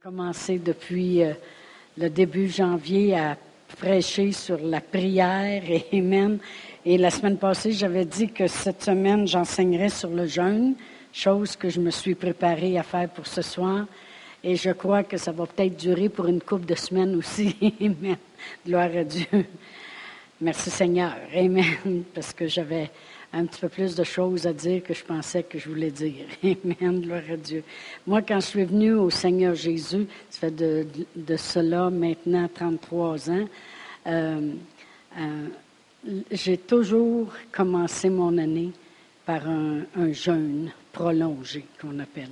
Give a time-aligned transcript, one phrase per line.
[0.00, 1.32] commencé depuis euh,
[1.96, 3.36] le début janvier à
[3.78, 6.38] prêcher sur la prière et Amen.
[6.86, 10.76] Et la semaine passée, j'avais dit que cette semaine, j'enseignerais sur le jeûne,
[11.12, 13.86] chose que je me suis préparée à faire pour ce soir.
[14.44, 17.56] Et je crois que ça va peut-être durer pour une couple de semaines aussi.
[17.80, 18.16] Amen.
[18.64, 19.46] Gloire à Dieu.
[20.40, 21.16] Merci Seigneur.
[21.34, 22.04] Amen.
[22.14, 22.88] Parce que j'avais
[23.32, 26.26] un petit peu plus de choses à dire que je pensais que je voulais dire.
[26.42, 27.62] Amen, gloire à Dieu.
[28.06, 33.48] Moi, quand je suis venue au Seigneur Jésus, ça fait de, cela maintenant 33 ans,
[34.06, 34.52] euh,
[35.18, 35.46] euh,
[36.30, 38.70] j'ai toujours commencé mon année
[39.26, 42.30] par un, un jeûne prolongé, qu'on appelle.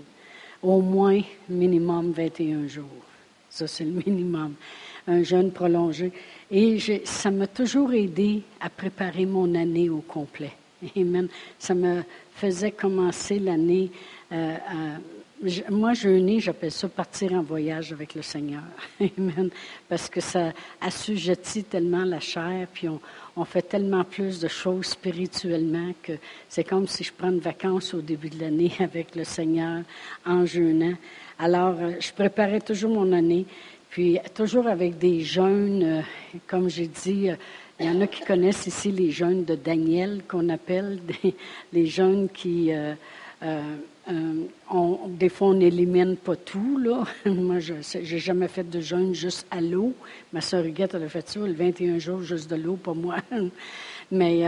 [0.62, 2.84] Au moins minimum 21 jours.
[3.50, 4.54] Ça, c'est le minimum.
[5.06, 6.10] Un jeûne prolongé.
[6.50, 10.52] Et ça m'a toujours aidé à préparer mon année au complet.
[10.96, 11.28] Amen.
[11.58, 12.02] Ça me
[12.34, 13.90] faisait commencer l'année.
[14.32, 14.56] Euh,
[15.70, 18.62] moi, jeûner, j'appelle ça partir en voyage avec le Seigneur.
[19.00, 19.50] Amen.
[19.88, 23.00] Parce que ça assujettit tellement la chair, puis on,
[23.36, 26.12] on fait tellement plus de choses spirituellement que
[26.48, 29.82] c'est comme si je prends une vacances au début de l'année avec le Seigneur
[30.24, 30.94] en jeûnant.
[31.38, 33.44] Alors, euh, je préparais toujours mon année,
[33.90, 36.02] puis toujours avec des jeûnes, euh,
[36.46, 37.28] comme j'ai dit,
[37.78, 41.34] il y en a qui connaissent ici les jeunes de Daniel, qu'on appelle des,
[41.72, 42.94] les jeunes qui, euh,
[43.42, 43.62] euh,
[44.08, 44.44] euh
[45.08, 46.78] des fois, on n'élimine pas tout.
[46.78, 47.04] Là.
[47.26, 49.92] Moi, je n'ai jamais fait de jeûne juste à l'eau.
[50.32, 53.16] Ma soeur Huguette, elle a fait ça, le 21 jours juste de l'eau, pas moi.
[54.12, 54.44] Mais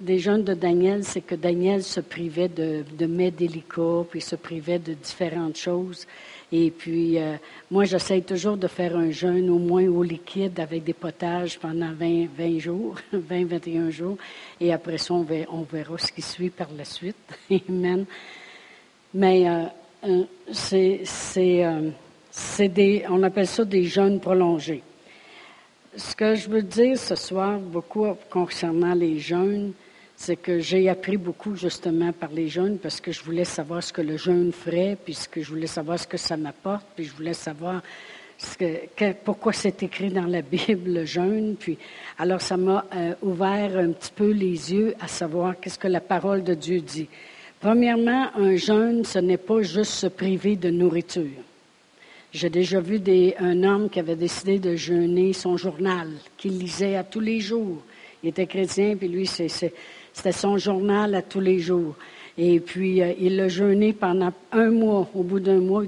[0.00, 4.36] des jeunes de Daniel, c'est que Daniel se privait de, de mets délicats, puis se
[4.36, 6.06] privait de différentes choses.
[6.52, 7.36] Et puis, euh,
[7.70, 11.92] moi, j'essaie toujours de faire un jeûne au moins au liquide avec des potages pendant
[11.92, 14.16] 20, 20 jours, 20, 21 jours.
[14.60, 17.16] Et après ça, on verra, ce qui suit par la suite.
[19.14, 19.64] Mais euh,
[20.04, 20.24] euh,
[22.30, 24.82] c'est des, on appelle ça des jeûnes prolongés.
[25.96, 29.72] Ce que je veux dire ce soir, beaucoup concernant les jeûnes,
[30.16, 33.92] c'est que j'ai appris beaucoup justement par les jeunes parce que je voulais savoir ce
[33.92, 37.34] que le jeûne ferait, puis je voulais savoir ce que ça m'apporte, puis je voulais
[37.34, 37.82] savoir
[38.38, 41.56] ce que, pourquoi c'est écrit dans la Bible le jeûne.
[41.58, 41.76] Puis
[42.18, 46.00] alors ça m'a euh, ouvert un petit peu les yeux à savoir qu'est-ce que la
[46.00, 47.08] parole de Dieu dit.
[47.60, 51.42] Premièrement, un jeûne, ce n'est pas juste se priver de nourriture.
[52.32, 56.96] J'ai déjà vu des, un homme qui avait décidé de jeûner son journal, qu'il lisait
[56.96, 57.82] à tous les jours.
[58.22, 59.72] Il était chrétien, puis lui, c'est,
[60.16, 61.94] c'était son journal à tous les jours.
[62.38, 65.06] Et puis, euh, il a jeûné pendant un mois.
[65.14, 65.82] Au bout d'un mois,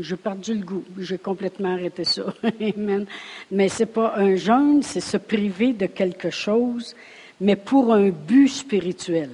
[0.00, 0.84] j'ai perdu le goût.
[1.00, 2.32] J'ai complètement arrêté ça.
[2.76, 3.06] Amen.
[3.50, 6.94] Mais c'est pas un jeûne, c'est se priver de quelque chose,
[7.40, 9.30] mais pour un but spirituel.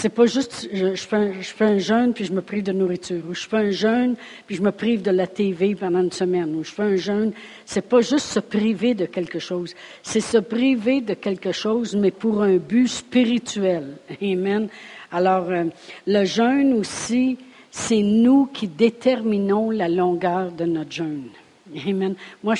[0.00, 3.48] C'est pas juste, je, fais un, jeûne puis je me prive de nourriture, ou je
[3.48, 4.14] fais un jeûne
[4.46, 7.32] puis je me prive de la TV pendant une semaine, ou je fais un jeûne.
[7.66, 12.12] C'est pas juste se priver de quelque chose, c'est se priver de quelque chose, mais
[12.12, 13.96] pour un but spirituel.
[14.22, 14.68] Amen.
[15.10, 15.64] Alors, euh,
[16.06, 17.36] le jeûne aussi,
[17.72, 21.26] c'est nous qui déterminons la longueur de notre jeûne.
[21.88, 22.14] Amen.
[22.44, 22.54] Moi,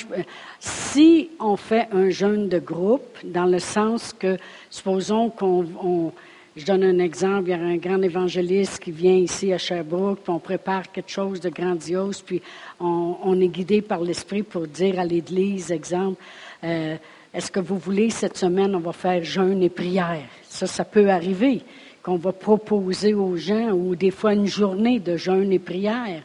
[0.59, 4.39] si on fait un jeûne de groupe, dans le sens que,
[4.71, 6.13] supposons qu'on on,
[6.59, 7.45] je donne un exemple.
[7.47, 11.11] Il y a un grand évangéliste qui vient ici à Sherbrooke, puis on prépare quelque
[11.11, 12.43] chose de grandiose, puis
[12.81, 16.21] on, est guidé par l'Esprit pour dire à l'Église, exemple,
[16.65, 16.97] euh,
[17.33, 20.25] est-ce que vous voulez cette semaine, on va faire jeûne et prière?
[20.43, 21.63] Ça, ça peut arriver
[22.03, 26.23] qu'on va proposer aux gens, ou des fois une journée de jeûne et prière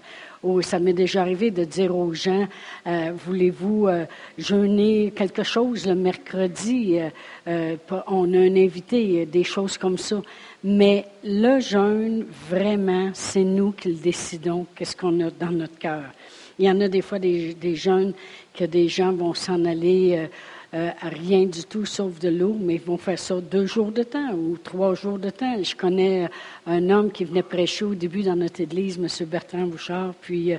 [0.61, 2.47] ça m'est déjà arrivé de dire aux gens,
[2.87, 4.05] euh, voulez-vous euh,
[4.37, 6.99] jeûner quelque chose le mercredi?
[7.47, 7.77] Euh,
[8.07, 10.21] on a un invité, des choses comme ça.
[10.63, 16.03] Mais le jeûne, vraiment, c'est nous qui le décidons, qu'est-ce qu'on a dans notre cœur.
[16.59, 18.13] Il y en a des fois des, jeûnes
[18.53, 20.29] que des gens vont s'en aller
[20.73, 24.01] euh, rien du tout sauf de l'eau, mais ils vont faire ça deux jours de
[24.01, 25.61] temps ou trois jours de temps.
[25.61, 26.27] Je connais
[26.65, 29.27] un homme qui venait prêcher au début dans notre église, M.
[29.27, 30.57] Bertrand Bouchard, puis euh,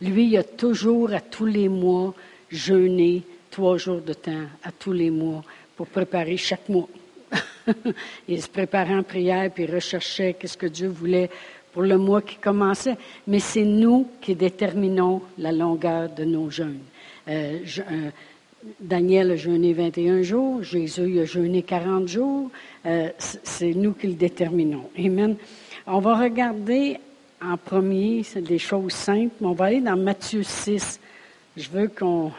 [0.00, 2.14] lui, il a toujours, à tous les mois,
[2.48, 5.42] jeûné trois jours de temps, à tous les mois,
[5.76, 6.88] pour préparer chaque mois.
[8.28, 11.28] il se préparait en prière, puis recherchait qu'est-ce que Dieu voulait
[11.72, 12.96] pour le mois qui commençait.
[13.26, 16.78] Mais c'est nous qui déterminons la longueur de nos jeûnes.
[17.28, 17.58] Euh,
[18.80, 22.50] Daniel a jeûné 21 jours, Jésus a jeûné 40 jours.
[22.84, 24.90] Euh, c'est nous qui le déterminons.
[24.98, 25.36] Amen.
[25.86, 26.98] On va regarder
[27.40, 31.00] en premier, des choses simples, on va aller dans Matthieu 6.
[31.56, 32.32] Je veux qu'on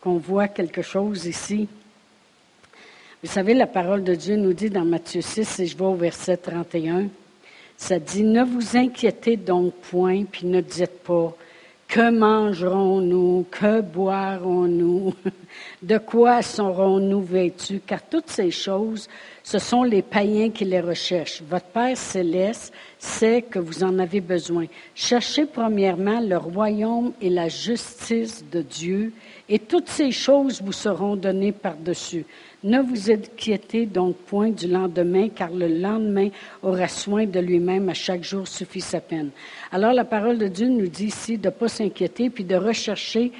[0.00, 1.68] qu'on voit quelque chose ici.
[3.22, 5.94] Vous savez, la parole de Dieu nous dit dans Matthieu 6, et je vais au
[5.94, 7.08] verset 31,
[7.76, 11.36] ça dit, ne vous inquiétez donc point, puis ne dites pas,
[11.90, 13.46] que mangerons-nous?
[13.50, 15.12] Que boirons-nous?
[15.82, 17.80] De quoi serons-nous vêtus?
[17.84, 19.08] Car toutes ces choses,
[19.42, 21.42] ce sont les païens qui les recherchent.
[21.42, 24.66] Votre Père céleste sait que vous en avez besoin.
[24.94, 29.12] Cherchez premièrement le royaume et la justice de Dieu,
[29.48, 32.24] et toutes ces choses vous seront données par-dessus.
[32.62, 36.28] Ne vous inquiétez donc point du lendemain, car le lendemain
[36.62, 39.30] aura soin de lui-même, à chaque jour suffit sa peine.
[39.72, 43.32] Alors la parole de Dieu nous dit ici de ne pas s'inquiéter, puis de rechercher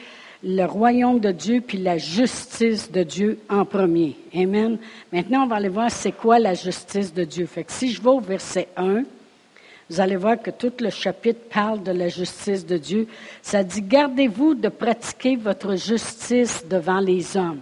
[0.43, 4.17] le royaume de Dieu, puis la justice de Dieu en premier.
[4.35, 4.79] Amen.
[5.13, 7.45] Maintenant, on va aller voir c'est quoi la justice de Dieu.
[7.45, 9.03] Fait que si je vais au verset 1,
[9.91, 13.07] vous allez voir que tout le chapitre parle de la justice de Dieu.
[13.43, 17.61] Ça dit, gardez-vous de pratiquer votre justice devant les hommes.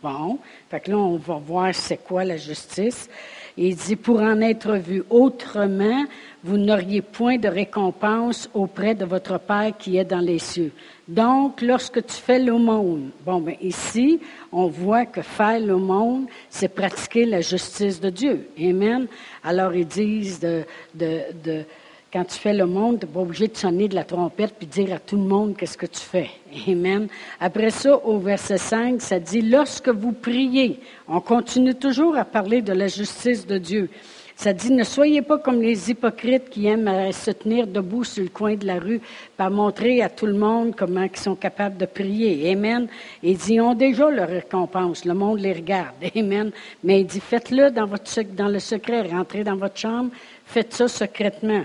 [0.00, 0.38] Bon,
[0.70, 3.08] fait que là, on va voir c'est quoi la justice.
[3.56, 6.04] il dit, pour en être vu autrement,
[6.44, 10.72] vous n'auriez point de récompense auprès de votre Père qui est dans les cieux.
[11.08, 14.20] Donc, lorsque tu fais l'aumône, bon, ben ici,
[14.52, 18.48] on voit que faire l'aumône, c'est pratiquer la justice de Dieu.
[18.60, 19.06] Amen.
[19.42, 20.64] Alors, ils disent de,
[20.94, 21.64] de, de
[22.12, 24.66] quand tu fais le monde, tu n'es pas obligé de sonner de la trompette puis
[24.66, 26.30] dire à tout le monde qu'est-ce que tu fais.
[26.66, 27.08] Amen.
[27.38, 32.62] Après ça, au verset 5, ça dit, lorsque vous priez, on continue toujours à parler
[32.62, 33.90] de la justice de Dieu.
[34.36, 38.28] Ça dit, ne soyez pas comme les hypocrites qui aiment se tenir debout sur le
[38.28, 39.00] coin de la rue
[39.36, 42.48] pour montrer à tout le monde comment ils sont capables de prier.
[42.52, 42.86] Amen.
[43.22, 45.04] Et ils ont déjà leur récompense.
[45.04, 45.96] Le monde les regarde.
[46.16, 46.52] Amen.
[46.84, 47.88] Mais il dit, faites-le dans,
[48.36, 49.02] dans le secret.
[49.02, 50.10] Rentrez dans votre chambre.
[50.46, 51.64] Faites ça secrètement.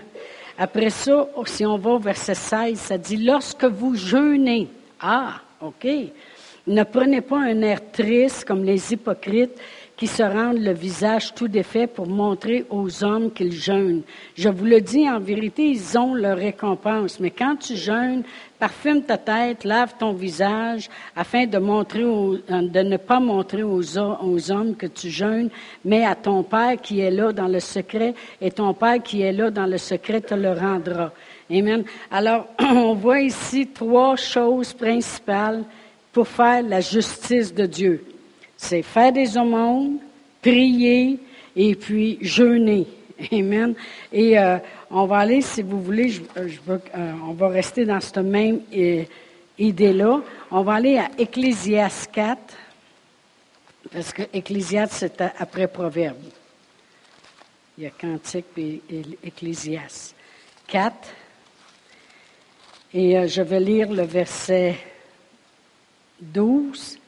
[0.57, 4.67] Après ça, si on va au verset 16, ça dit, lorsque vous jeûnez,
[4.99, 5.87] ah, OK,
[6.67, 9.57] ne prenez pas un air triste comme les hypocrites
[9.95, 14.01] qui se rendent le visage tout défait pour montrer aux hommes qu'ils jeûnent.
[14.35, 17.19] Je vous le dis, en vérité, ils ont leur récompense.
[17.19, 18.23] Mais quand tu jeûnes,
[18.57, 24.87] parfume ta tête, lave ton visage, afin de, ne pas montrer aux, aux hommes que
[24.87, 25.49] tu jeûnes,
[25.85, 29.31] mais à ton Père qui est là dans le secret, et ton Père qui est
[29.33, 31.11] là dans le secret te le rendra.
[31.51, 31.83] Amen.
[32.09, 35.63] Alors, on voit ici trois choses principales
[36.11, 38.03] pour faire la justice de Dieu
[38.63, 39.99] c'est faire des aumônes,
[40.41, 41.19] prier
[41.55, 42.87] et puis jeûner.
[43.31, 43.75] Amen.
[44.11, 44.57] Et euh,
[44.89, 48.61] on va aller, si vous voulez, euh, euh, on va rester dans cette même
[49.59, 50.21] idée-là.
[50.49, 52.39] On va aller à Ecclésias 4,
[53.91, 56.23] parce que Ecclésias, c'est après Proverbe.
[57.77, 60.13] Il y a Cantique et, et Ecclésias
[60.67, 60.95] 4.
[62.95, 64.75] Et je vais lire le verset
[66.21, 66.99] 12.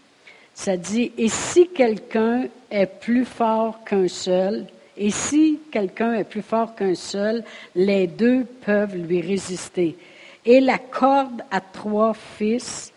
[0.56, 4.66] Ça dit, et si quelqu'un est plus fort qu'un seul,
[4.98, 7.44] et si quelqu'un est plus fort qu'un seul,
[7.76, 9.98] les deux peuvent lui résister.
[10.46, 12.94] Et la corde à trois fils,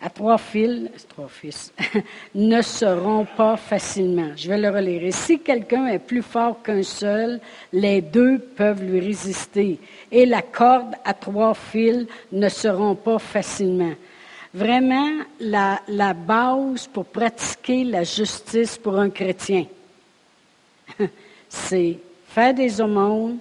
[0.00, 1.72] à trois fils, trois fils,
[2.34, 4.32] ne seront pas facilement.
[4.34, 5.12] Je vais le relire.
[5.14, 7.40] Si quelqu'un est plus fort qu'un seul,
[7.72, 9.78] les deux peuvent lui résister.
[10.10, 13.94] Et la corde à trois fils ne seront pas facilement.
[14.54, 19.66] Vraiment, la, base pour pratiquer la justice pour un chrétien,
[21.48, 21.98] c'est
[22.28, 23.38] faire des aumônes,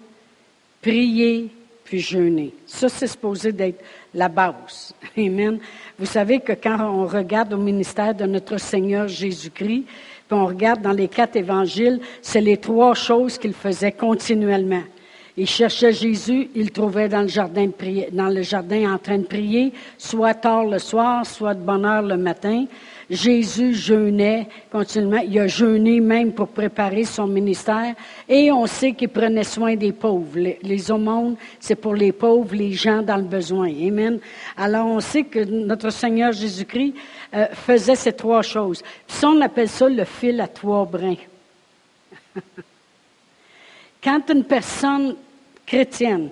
[0.81, 1.49] prier,
[1.85, 2.53] puis jeûner.
[2.65, 3.81] Ça, c'est supposé d'être
[4.13, 4.93] la base.
[5.17, 5.59] Amen.
[5.97, 9.85] Vous savez que quand on regarde au ministère de notre Seigneur Jésus-Christ,
[10.27, 14.83] puis on regarde dans les quatre évangiles, c'est les trois choses qu'il faisait continuellement.
[15.39, 17.69] Il cherchait Jésus, il le trouvait dans le jardin,
[18.91, 22.65] en train de prier, soit tard le soir, soit de bonne heure le matin.
[23.07, 25.21] Jésus jeûnait continuellement.
[25.23, 27.93] Il a jeûné même pour préparer son ministère.
[28.27, 30.39] Et on sait qu'il prenait soin des pauvres.
[30.39, 33.69] Les, les aumônes, c'est pour les pauvres, les gens dans le besoin.
[33.69, 34.19] Amen.
[34.57, 36.95] Alors on sait que notre Seigneur Jésus-Christ
[37.35, 38.81] euh, faisait ces trois choses.
[38.81, 41.15] Puis ça, on appelle ça le fil à trois brins.
[44.03, 45.15] Quand une personne
[45.67, 46.29] chrétienne.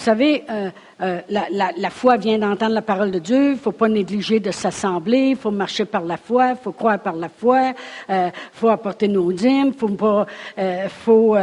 [0.00, 0.70] Vous savez, euh,
[1.02, 3.48] euh, la, foi vient d'entendre la parole de Dieu.
[3.48, 5.32] Il ne faut pas négliger de s'assembler.
[5.32, 6.52] Il faut marcher par la foi.
[6.52, 7.74] Il faut croire par la foi.
[8.08, 9.72] Il euh, faut apporter nos dîmes.
[9.74, 10.24] Il faut,
[10.88, 11.36] faut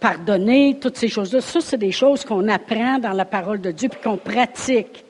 [0.00, 0.78] pardonner.
[0.80, 1.40] Toutes ces choses-là.
[1.40, 5.04] Ça, c'est des choses qu'on apprend dans la parole de Dieu puis qu'on pratique.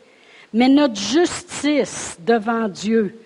[0.52, 3.18] Mais notre justice devant Dieu,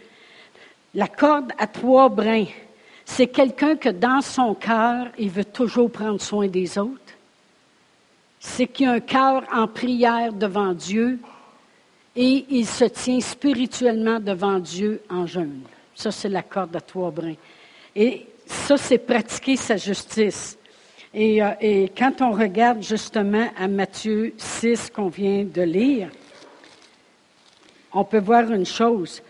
[0.95, 2.47] la corde à trois brins,
[3.05, 7.08] c'est quelqu'un que dans son cœur, il veut toujours prendre soin des autres
[8.41, 11.19] c'est qu'il y a un cœur en prière devant Dieu
[12.15, 15.61] et il se tient spirituellement devant Dieu en jeûne.
[15.95, 17.37] Ça, c'est la corde à trois brins.
[17.95, 20.59] Et ça, c'est pratiquer sa justice.
[21.13, 26.11] Et, euh, et, quand on regarde justement à Matthieu 6 qu'on vient de lire,
[27.93, 29.23] on peut voir une chose,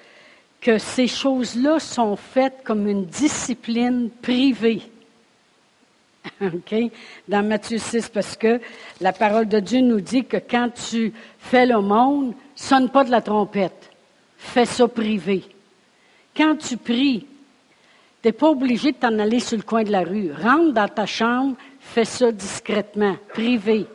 [0.61, 4.83] que ces choses-là sont faites comme une discipline privée.
[7.29, 8.61] Dans Matthieu 6, parce que
[9.01, 13.11] la parole de Dieu nous dit que quand tu fais le monde, sonne pas de
[13.11, 13.91] la trompette.
[14.37, 15.45] Fais ça privé.
[16.37, 17.27] Quand tu pries,
[18.23, 20.33] tu n'es pas obligé de t'en aller sur le coin de la rue.
[20.33, 23.87] Rentre dans ta chambre, fais ça discrètement, privé.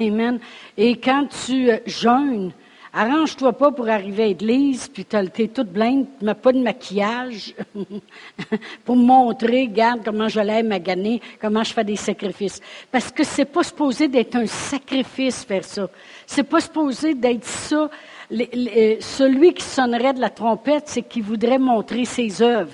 [0.00, 0.38] Amen.
[0.76, 2.52] Et quand tu euh, jeûnes,
[2.98, 7.54] Arrange-toi pas pour arriver à l'église, puis t'es toute blinde, mets pas de maquillage
[8.86, 12.58] pour montrer, regarde comment je l'ai magané, comment je fais des sacrifices.
[12.90, 15.90] Parce que c'est pas supposé d'être un sacrifice faire ça.
[16.26, 17.90] C'est pas supposé d'être ça.
[18.30, 22.72] celui qui sonnerait de la trompette, c'est qui voudrait montrer ses œuvres.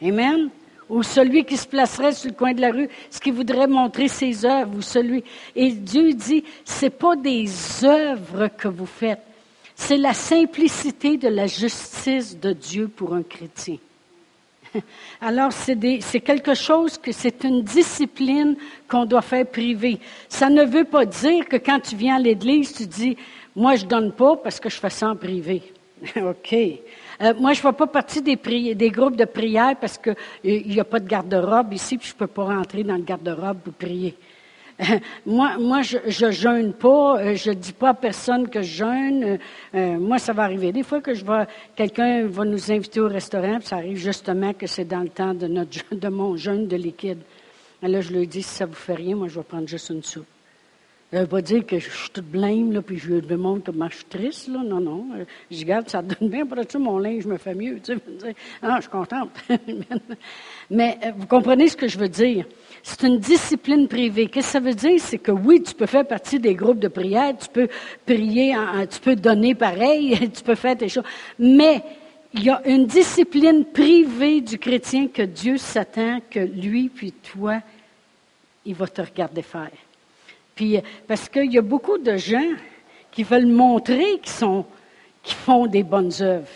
[0.00, 0.50] Amen?
[0.88, 4.06] Ou celui qui se placerait sur le coin de la rue, ce qui voudrait montrer
[4.06, 5.24] ses œuvres, ou celui.
[5.56, 7.48] Et Dieu dit, c'est pas des
[7.84, 9.33] œuvres que vous faites
[9.74, 13.76] c'est la simplicité de la justice de Dieu pour un chrétien.
[15.20, 18.56] Alors, c'est quelque chose que c'est une discipline
[18.88, 19.98] qu'on doit faire privée.
[20.28, 23.16] Ça ne veut pas dire que quand tu viens à l'église, tu dis,
[23.54, 25.62] moi, je donne pas parce que je fais ça en privé.
[26.16, 26.52] OK.
[27.20, 28.36] Euh, moi, je ne fais pas partie des,
[28.74, 30.14] des, groupes de prière parce qu'il
[30.46, 33.02] euh, n'y a pas de garde-robe ici, puis je ne peux pas rentrer dans le
[33.02, 34.16] garde-robe pour prier.
[35.26, 37.20] moi, moi, je, je jeûne pas.
[37.20, 39.24] Euh, je dis pas à personne que je jeûne.
[39.24, 39.38] Euh,
[39.74, 40.72] euh, moi, ça va arriver.
[40.72, 41.24] Des fois que je
[41.76, 45.34] quelqu'un va nous inviter au restaurant, puis ça arrive justement que c'est dans le temps
[45.34, 47.20] de notre, de mon jeûne de liquide.
[47.82, 49.90] Et là, je lui dis, si ça vous fait rien, moi, je vais prendre juste
[49.90, 50.26] une soupe.
[51.12, 53.88] Ça veut pas dire que je suis toute blême, là, puis je lui demande comment
[53.88, 54.62] je suis triste, là.
[54.64, 55.06] Non, non.
[55.50, 56.42] Je dis, regarde, ça donne bien.
[56.42, 57.78] Après ça, mon linge me fait mieux.
[57.80, 58.34] Tu sais.
[58.60, 59.30] Ah, je suis contente.
[60.70, 62.44] Mais vous comprenez ce que je veux dire?
[62.86, 64.26] c'est une discipline privée.
[64.26, 65.00] Qu'est-ce que ça veut dire?
[65.00, 67.66] C'est que oui, tu peux faire partie des groupes de prière, tu peux
[68.04, 68.54] prier,
[68.90, 71.04] tu peux donner pareil, tu peux faire tes choses,
[71.38, 71.82] mais
[72.34, 77.60] il y a une discipline privée du chrétien que Dieu s'attend que lui puis toi,
[78.66, 79.70] il va te regarder faire.
[80.54, 80.78] Puis
[81.08, 82.50] parce qu'il y a beaucoup de gens
[83.10, 84.66] qui veulent montrer qu'ils sont,
[85.22, 86.48] font des bonnes œuvres.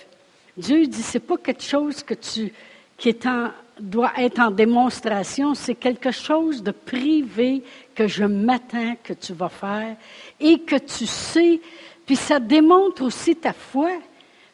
[0.59, 2.53] Dieu dit c'est pas quelque chose que tu
[2.99, 7.63] qui est en doit être en démonstration, c'est quelque chose de privé
[7.95, 9.97] que je m'attends que tu vas faire
[10.41, 11.61] et que tu sais,
[12.07, 13.91] puis ça démontre aussi ta foi.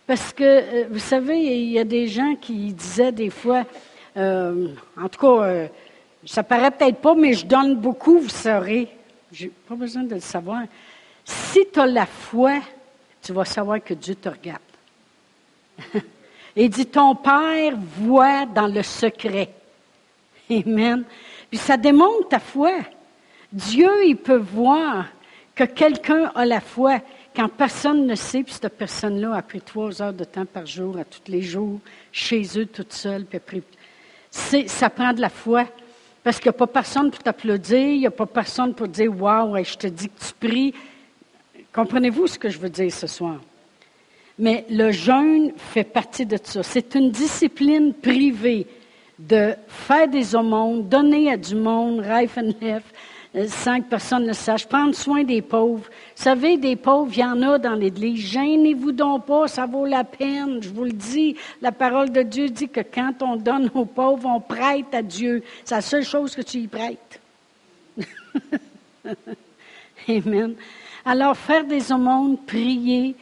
[0.07, 3.65] Parce que, euh, vous savez, il y a des gens qui disaient des fois,
[4.17, 4.69] euh,
[5.01, 5.67] en tout cas, euh,
[6.27, 8.89] ça paraît peut-être pas, mais je donne beaucoup, vous saurez.
[9.33, 10.65] J'ai pas besoin de le savoir.
[11.25, 12.61] Si tu as la foi,
[13.23, 14.61] tu vas savoir que Dieu te regarde.
[16.57, 19.51] Et dit, ton Père voit dans le secret.
[20.51, 21.05] Amen.
[21.51, 22.73] Puis ça démontre ta foi.
[23.53, 25.07] Dieu, il peut voir
[25.55, 27.01] que quelqu'un a la foi
[27.35, 30.99] quand personne ne sait, puis cette personne-là a pris trois heures de temps par jour,
[30.99, 31.81] à tous les jours,
[32.13, 33.63] chez eux, toute seule, puis pris...
[34.31, 35.67] Ça prend de la foi.
[36.25, 39.15] Parce qu'il n'y a pas personne pour t'applaudir, il n'y a pas personne pour dire
[39.15, 40.75] Waouh, je te dis que tu pries.
[41.73, 43.37] Comprenez-vous ce que je veux dire ce soir?
[44.39, 46.63] Mais le jeûne fait partie de ça.
[46.63, 48.67] C'est une discipline privée
[49.19, 52.87] de faire des aumônes, donner à du monde, Rife and Left,
[53.37, 55.85] euh, sans que personne ne sache, prendre soin des pauvres.
[55.85, 58.21] Vous savez, des pauvres, il y en a dans l'Église.
[58.27, 60.61] Gênez-vous donc pas, ça vaut la peine.
[60.61, 64.29] Je vous le dis, la parole de Dieu dit que quand on donne aux pauvres,
[64.29, 65.43] on prête à Dieu.
[65.65, 67.21] C'est la seule chose que tu y prêtes.
[70.09, 70.55] Amen.
[71.05, 73.15] Alors, faire des aumônes, prier,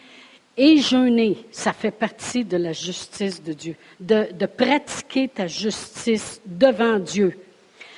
[0.56, 6.99] et jeûner, ça fait partie de la justice de Dieu, de, pratiquer ta justice devant
[6.99, 7.38] Dieu.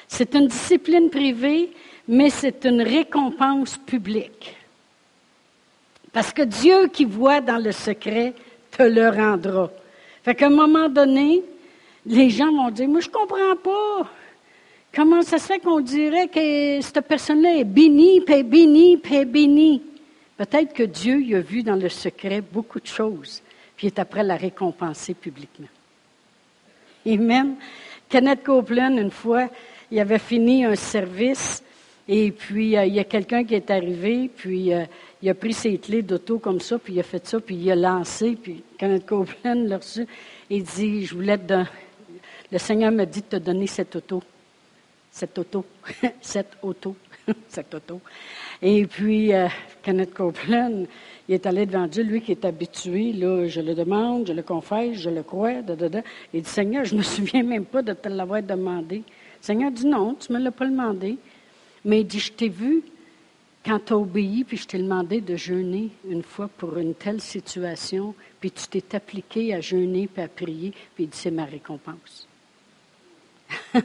[0.07, 1.71] C'est une discipline privée,
[2.07, 4.55] mais c'est une récompense publique.
[6.13, 8.35] Parce que Dieu qui voit dans le secret
[8.71, 9.71] te le rendra.
[10.23, 11.43] Fait qu'à un moment donné,
[12.07, 14.09] les gens vont dire, moi je comprends pas.
[14.95, 18.97] Comment ça se fait qu'on dirait que cette personne-là est bénie, puis bénie,
[19.27, 19.83] bénie?
[20.37, 23.43] Peut-être que Dieu y a vu dans le secret beaucoup de choses,
[23.77, 25.69] puis est après la récompenser publiquement.
[27.07, 27.57] Amen.
[28.09, 29.49] Kenneth Copeland, une fois,
[29.91, 31.63] il avait fini un service
[32.07, 34.85] et puis euh, il y a quelqu'un qui est arrivé, puis euh,
[35.23, 37.71] il a pris ses clés d'auto comme ça, puis il a fait ça, puis il
[37.71, 40.07] a lancé, puis Kenneth Copeland l'a reçu.
[40.51, 41.65] Il dit, je voulais te
[42.53, 44.23] Le Seigneur m'a dit de te donner cette auto.
[45.11, 45.65] Cette auto.
[46.21, 46.95] cette auto.
[47.49, 48.01] cette auto.
[48.63, 49.49] Et puis, euh,
[49.83, 50.85] Kenneth Copeland,
[51.29, 54.43] il est allé devant Dieu, lui qui est habitué, là, je le demande, je le
[54.43, 55.75] confesse, je le crois, da.
[56.33, 58.99] Il dit, Seigneur, je ne me souviens même pas de te l'avoir demandé.
[58.99, 59.03] Le
[59.41, 61.17] Seigneur dit, non, tu ne me l'as pas demandé.
[61.85, 62.83] Mais il dit, je t'ai vu
[63.65, 67.21] quand tu as obéi, puis je t'ai demandé de jeûner une fois pour une telle
[67.21, 71.47] situation, puis tu t'es appliqué à jeûner puis à prier, puis il dit, c'est ma
[71.47, 72.29] récompense.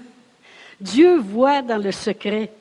[0.82, 2.52] Dieu voit dans le secret.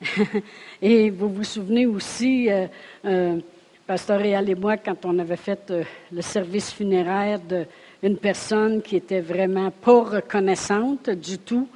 [0.82, 2.66] et vous vous souvenez aussi, euh,
[3.04, 3.40] euh,
[3.86, 8.96] Pasteur Réal et moi, quand on avait fait euh, le service funéraire d'une personne qui
[8.96, 11.68] était vraiment pas reconnaissante du tout,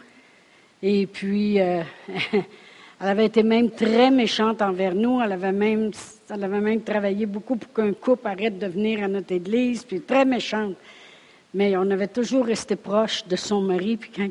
[0.83, 1.59] et puis
[3.05, 5.21] Elle avait été même très méchante envers nous.
[5.21, 5.91] Elle avait même,
[6.31, 10.00] elle avait même travaillé beaucoup pour qu'un couple arrête de venir à notre église, puis
[10.02, 10.76] très méchante.
[11.52, 14.29] Mais on avait toujours resté proche de son mari, puis quand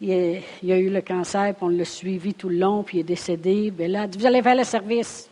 [0.00, 3.04] il, a, eu le cancer, puis on l'a suivi tout le long, puis il est
[3.04, 5.28] décédé, bien là, dit, vous allez faire le service.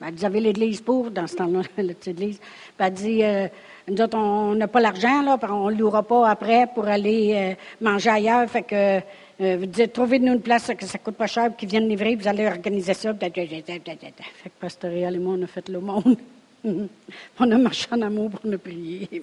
[0.00, 2.40] Ben, elle dit, vous avez l'église pour, dans ce temps-là, l'église.
[2.78, 3.46] Ben, elle dit, euh,
[3.88, 7.54] nous autres, on n'a pas l'argent, là, on ne louera pas après pour aller euh,
[7.80, 9.00] manger ailleurs, fait que
[9.40, 12.46] euh, vous trouvez-nous une place que ça coûte pas cher, qu'ils viennent livrer, vous allez
[12.46, 13.14] organiser ça.
[13.14, 16.16] Fait que Pasteur et moi, on a fait le monde.
[16.64, 19.22] on a marché en amour, on a prié.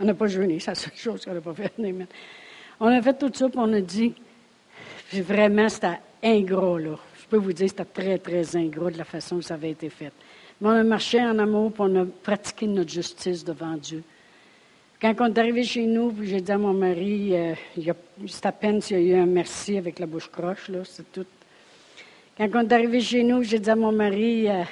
[0.00, 1.72] On n'a pas jeûné, c'est la seule chose qu'on n'a pas fait.
[2.84, 4.12] On a fait tout ça, puis on a dit,
[5.12, 6.98] vraiment, c'était ingrat, là.
[7.16, 9.88] Je peux vous dire, c'était très, très ingrat de la façon dont ça avait été
[9.88, 10.10] fait.
[10.60, 14.02] Mais on a marché en amour, puis on a pratiqué notre justice devant Dieu.
[15.00, 17.54] Quand on est arrivé chez nous, j'ai dit à mon mari, euh,
[18.26, 21.12] c'est à peine s'il y a eu un merci avec la bouche croche, là, c'est
[21.12, 21.26] tout.
[22.36, 24.64] Quand on est arrivé chez nous, j'ai dit à mon mari, euh,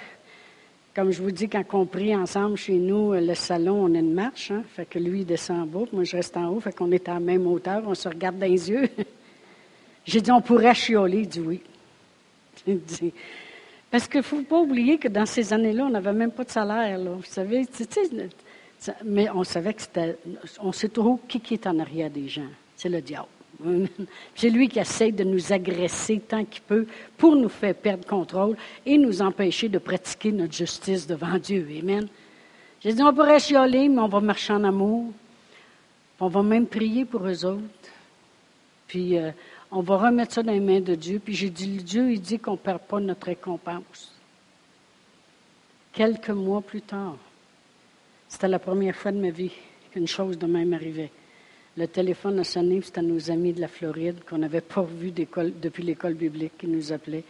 [0.94, 3.99] comme je vous dis, quand on prie ensemble chez nous, euh, le salon, on a
[3.99, 6.61] une marche, hein, fait que lui, il descend en bas, moi, je reste en haut,
[6.61, 8.88] fait qu'on est à la même hauteur, on se regarde dans les yeux.
[10.04, 11.61] j'ai dit, on pourrait chioler, il dit oui.
[13.90, 16.50] parce qu'il ne faut pas oublier que dans ces années-là, on n'avait même pas de
[16.50, 16.99] salaire.
[17.00, 17.66] Vous savez,
[19.04, 20.16] mais on savait que c'était.
[20.61, 22.49] On sait trop qui, qui est en arrière des gens.
[22.76, 23.28] C'est le diable.
[24.35, 26.87] C'est lui qui essaie de nous agresser tant qu'il peut
[27.17, 31.67] pour nous faire perdre contrôle et nous empêcher de pratiquer notre justice devant Dieu.
[31.81, 32.09] Amen.
[32.81, 35.12] J'ai dit, on pourrait chioler, mais on va marcher en amour.
[36.19, 37.63] On va même prier pour eux autres.
[38.87, 39.30] Puis euh,
[39.71, 41.21] on va remettre ça dans les mains de Dieu.
[41.23, 44.13] Puis j'ai dit, Dieu, il dit qu'on ne perd pas notre récompense.
[45.93, 47.17] Quelques mois plus tard,
[48.28, 49.52] c'était la première fois de ma vie
[49.91, 51.11] qu'une chose de même arrivait.
[51.80, 55.82] Le téléphone a sonné, c'était nos amis de la Floride qu'on n'avait pas vus depuis
[55.82, 57.25] l'école biblique qui nous appelaient.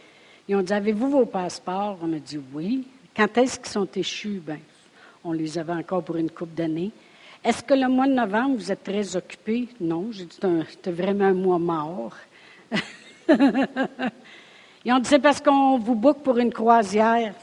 [0.49, 1.97] Ils ont dit Avez-vous vos passeports?
[2.03, 2.85] On a dit Oui.
[3.15, 4.41] Quand est-ce qu'ils sont échus?
[4.45, 4.59] Ben,
[5.23, 6.91] On les avait encore pour une couple d'années.
[7.41, 10.09] Est-ce que le mois de novembre, vous êtes très occupés Non.
[10.11, 10.37] J'ai dit
[10.69, 12.17] C'était vraiment un mois mort.
[14.83, 17.35] Ils ont dit C'est parce qu'on vous book pour une croisière.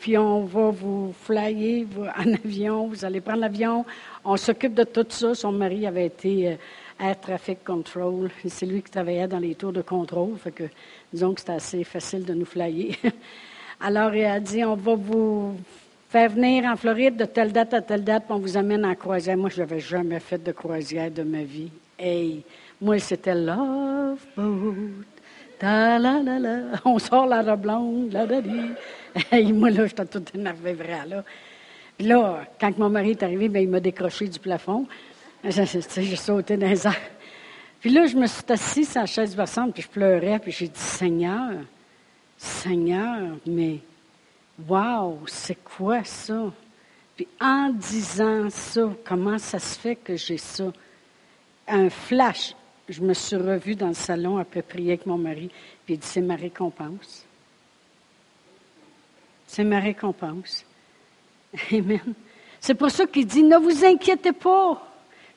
[0.00, 1.86] Puis on va vous flyer
[2.18, 3.84] en avion, vous allez prendre l'avion.
[4.24, 5.34] On s'occupe de tout ça.
[5.34, 6.54] Son mari avait été euh,
[6.98, 8.30] Air Traffic Control.
[8.48, 10.36] C'est lui qui travaillait dans les tours de contrôle.
[10.38, 10.70] Fait
[11.12, 12.96] disons que c'était assez facile de nous flyer.
[13.80, 15.54] Alors, il a dit, on va vous
[16.08, 18.94] faire venir en Floride de telle date à telle date, puis on vous amène en
[18.94, 19.36] croisière.
[19.36, 21.70] Moi, je n'avais jamais fait de croisière de ma vie.
[21.98, 22.42] Hey,
[22.80, 25.15] moi, c'était Love Boat.
[26.84, 28.26] On sort la robe blonde, la
[29.38, 31.24] Et moi, là, j'étais tout énervé, vrai, là.
[31.96, 34.86] Puis là, quand mon mari est arrivé, bien, il m'a décroché du plafond.
[35.44, 36.94] J'ai sauté dans les airs.
[37.80, 40.68] Puis là, je me suis assise sur la chaise versante, puis je pleurais, puis j'ai
[40.68, 41.52] dit, Seigneur,
[42.36, 43.78] Seigneur, mais
[44.68, 46.52] wow, c'est quoi ça?
[47.16, 50.72] Puis en disant ça, comment ça se fait que j'ai ça?
[51.68, 52.54] Un flash.
[52.88, 55.50] Je me suis revue dans le salon après prier avec mon mari,
[55.84, 57.24] puis il dit, c'est ma récompense.
[59.46, 60.64] C'est ma récompense.
[61.72, 62.14] Amen.
[62.60, 64.82] C'est pour ça qu'il dit, ne vous inquiétez pas.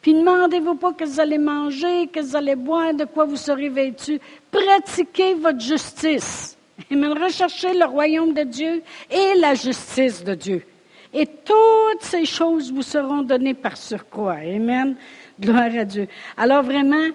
[0.02, 3.36] Puis ne demandez-vous pas que vous allez manger, que vous allez boire, de quoi vous
[3.36, 4.20] serez vêtus.
[4.50, 6.58] Pratiquez votre justice.
[6.90, 7.12] Amen.
[7.22, 10.66] Recherchez le royaume de Dieu et la justice de Dieu.
[11.14, 14.38] Et toutes ces choses vous seront données par surcroît.
[14.38, 14.96] Amen.
[15.40, 16.08] Gloire à Dieu.
[16.38, 17.10] Alors vraiment,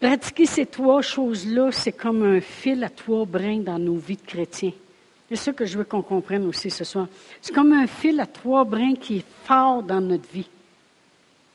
[0.00, 4.26] pratiquer ces trois choses-là, c'est comme un fil à trois brins dans nos vies de
[4.26, 4.72] chrétiens.
[5.28, 7.06] C'est ça que je veux qu'on comprenne aussi ce soir.
[7.42, 10.48] C'est comme un fil à trois brins qui est fort dans notre vie.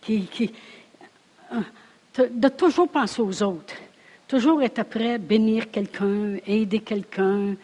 [0.01, 0.51] Qui,
[1.53, 3.75] euh, de toujours penser aux autres.
[4.27, 7.55] Toujours être prêt à bénir quelqu'un, aider quelqu'un.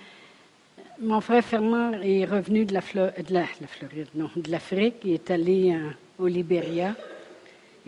[1.02, 4.96] Mon frère Fernand est revenu de la, de la, Floride, non, de l'Afrique.
[5.04, 5.78] Il est allé
[6.18, 6.96] au Libéria.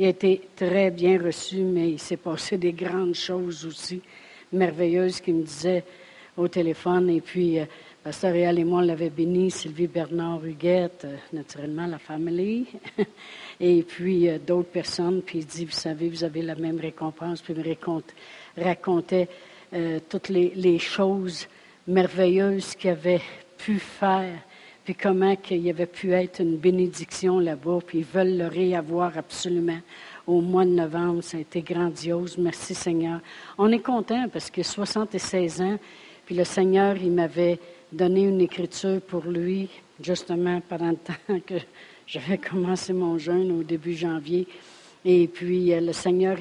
[0.02, 4.02] Il a été très bien reçu, mais il s'est passé des grandes choses aussi,
[4.52, 5.84] merveilleuses, qu'il me disait
[6.36, 7.08] au téléphone.
[7.12, 7.66] Et puis, euh,
[8.04, 12.66] Pasteur Réal et moi, on l'avait béni, Sylvie Bernard Huguette, euh, naturellement la famille,
[13.60, 17.44] et puis euh, d'autres personnes, puis il dit, vous savez, vous avez la même récompense,
[17.44, 19.28] puis il me racontait
[19.72, 21.48] euh, toutes les, les, choses
[21.86, 23.22] merveilleuses qu'il avait
[23.56, 24.34] pu faire,
[24.92, 29.80] puis comment qu'il avait pu être une bénédiction là-bas, puis ils veulent le réavoir absolument
[30.28, 31.24] au mois de novembre.
[31.24, 32.38] Ça a été grandiose.
[32.38, 33.22] Merci Seigneur.
[33.58, 35.80] On est content parce que 76 ans,
[36.26, 37.58] puis le Seigneur, il m'avait
[37.94, 39.70] donné une écriture pour lui,
[40.04, 41.56] justement pendant le temps que
[42.06, 44.46] j'avais commencé mon jeûne au début janvier.
[45.06, 46.36] Et puis euh, le Seigneur,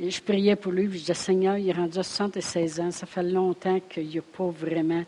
[0.00, 3.06] je priais pour lui, puis je disais, Seigneur, il est rendu à 76 ans, ça
[3.06, 5.04] fait longtemps qu'il n'y a pas vraiment...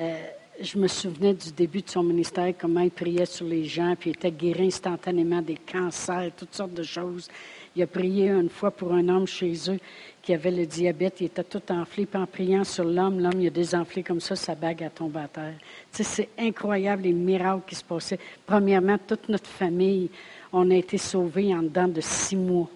[0.00, 0.24] Euh,
[0.60, 4.10] je me souvenais du début de son ministère, comment il priait sur les gens, puis
[4.10, 7.28] il était guéri instantanément des cancers, toutes sortes de choses.
[7.76, 9.78] Il a prié une fois pour un homme chez eux
[10.20, 13.46] qui avait le diabète, il était tout enflé, puis en priant sur l'homme, l'homme, il
[13.46, 15.54] a désenflé comme ça, sa bague a tombé à terre.
[15.92, 18.18] Tu sais, c'est incroyable les miracles qui se passaient.
[18.44, 20.10] Premièrement, toute notre famille,
[20.52, 22.68] on a été sauvés en dedans de six mois.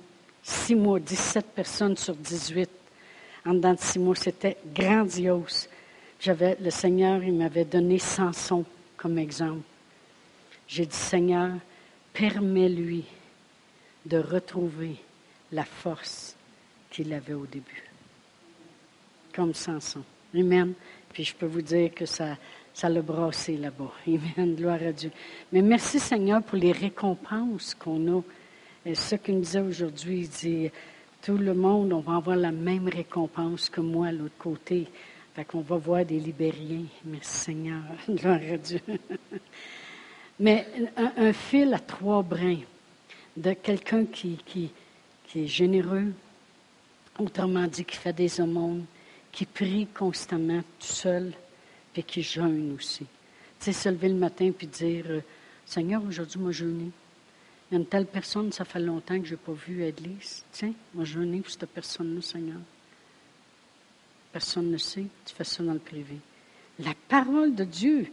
[0.42, 2.70] Six mois, 17 personnes sur 18
[3.44, 4.14] en dedans de six mois.
[4.14, 5.68] C'était grandiose
[6.26, 8.64] le Seigneur, il m'avait donné Samson
[8.96, 9.62] comme exemple.
[10.68, 11.50] J'ai dit, Seigneur,
[12.12, 13.04] permets-lui
[14.06, 14.96] de retrouver
[15.50, 16.36] la force
[16.90, 17.84] qu'il avait au début.
[19.34, 20.02] Comme Samson.
[20.34, 20.74] Amen.
[21.12, 22.36] Puis je peux vous dire que ça,
[22.72, 23.92] ça l'a brassé là-bas.
[24.06, 24.54] Amen.
[24.54, 25.10] Gloire à Dieu.
[25.52, 28.22] Mais merci Seigneur pour les récompenses qu'on a.
[28.84, 30.70] Et ce qu'il nous disait aujourd'hui, il dit,
[31.22, 34.88] tout le monde, on va avoir la même récompense que moi à l'autre côté.
[35.34, 36.84] Fait qu'on va voir des Libériens.
[37.04, 37.82] Merci Seigneur.
[38.08, 38.80] Gloire à Dieu.
[40.38, 40.66] Mais
[40.96, 42.60] un, fil à trois brins
[43.36, 44.38] de quelqu'un qui,
[45.34, 46.12] est généreux,
[47.18, 48.84] autrement dit, qui fait des aumônes,
[49.30, 51.32] qui prie constamment tout seul,
[51.92, 53.06] puis qui jeûne aussi.
[53.60, 55.20] Tu sais, se lever le matin puis dire euh,
[55.64, 56.90] Seigneur, aujourd'hui, moi, jeûné.
[57.70, 59.90] Il y a une telle personne, ça fait longtemps que je n'ai pas vu à.
[60.50, 62.58] Tiens, moi, jeûné pour cette personne-là, Seigneur.
[64.32, 65.04] Personne ne sait.
[65.26, 66.16] Tu fais ça dans le privé.
[66.78, 68.06] La parole de Dieu.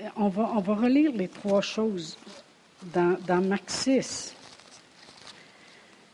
[0.00, 2.16] Euh, on va, on va relire les trois choses
[2.92, 4.34] dans, dans Marc 6.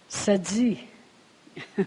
[0.09, 0.79] Ça dit,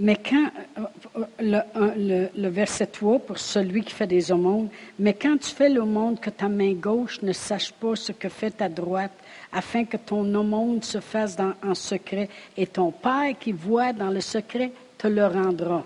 [0.00, 1.60] mais quand, euh, le,
[1.96, 6.18] le, le, verset 3 pour celui qui fait des aumônes, mais quand tu fais l'aumône,
[6.18, 9.12] que ta main gauche ne sache pas ce que fait ta droite,
[9.52, 14.10] afin que ton aumône se fasse dans, en secret, et ton Père qui voit dans
[14.10, 15.84] le secret te le rendra.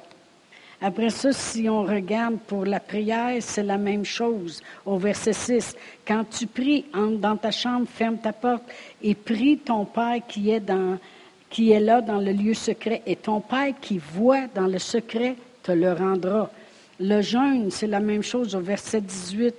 [0.84, 4.60] Après ça, si on regarde pour la prière, c'est la même chose.
[4.84, 8.64] Au verset 6, quand tu pries, entre dans ta chambre, ferme ta porte
[9.00, 13.00] et prie ton Père qui est, là dans le lieu secret.
[13.06, 16.50] Et ton Père qui voit dans le secret te le rendra.
[16.98, 19.54] Le jeûne, c'est la même chose au verset 18.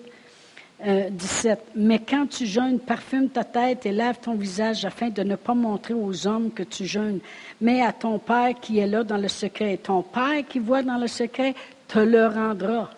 [0.84, 1.60] 17.
[1.60, 5.36] Euh, Mais quand tu jeûnes, parfume ta tête et lave ton visage afin de ne
[5.36, 7.20] pas montrer aux hommes que tu jeûnes,
[7.62, 9.78] mais à ton Père qui est là dans le secret.
[9.78, 11.56] Ton Père qui voit dans le secret
[11.88, 12.90] te le rendra.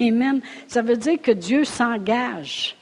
[0.00, 0.40] Amen.
[0.66, 2.76] Ça veut dire que Dieu s'engage.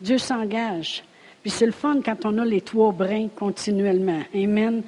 [0.00, 1.04] Dieu s'engage.
[1.42, 4.22] Puis c'est le fun quand on a les trois brins continuellement.
[4.34, 4.82] Amen.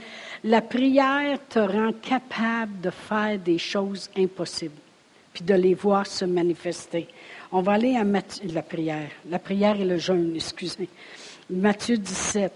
[0.45, 4.81] La prière te rend capable de faire des choses impossibles,
[5.33, 7.09] puis de les voir se manifester.
[7.53, 9.11] On va aller à la prière.
[9.29, 10.89] La prière et le jeûne, excusez.
[11.51, 12.53] Matthieu 17.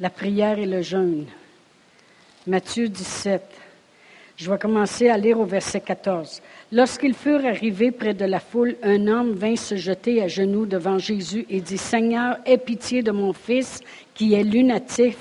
[0.00, 1.26] La prière et le jeûne.
[2.48, 3.42] Matthieu 17.
[4.36, 6.42] Je vais commencer à lire au verset 14.
[6.72, 10.98] Lorsqu'ils furent arrivés près de la foule, un homme vint se jeter à genoux devant
[10.98, 13.80] Jésus et dit, Seigneur, aie pitié de mon fils
[14.12, 15.18] qui est lunatique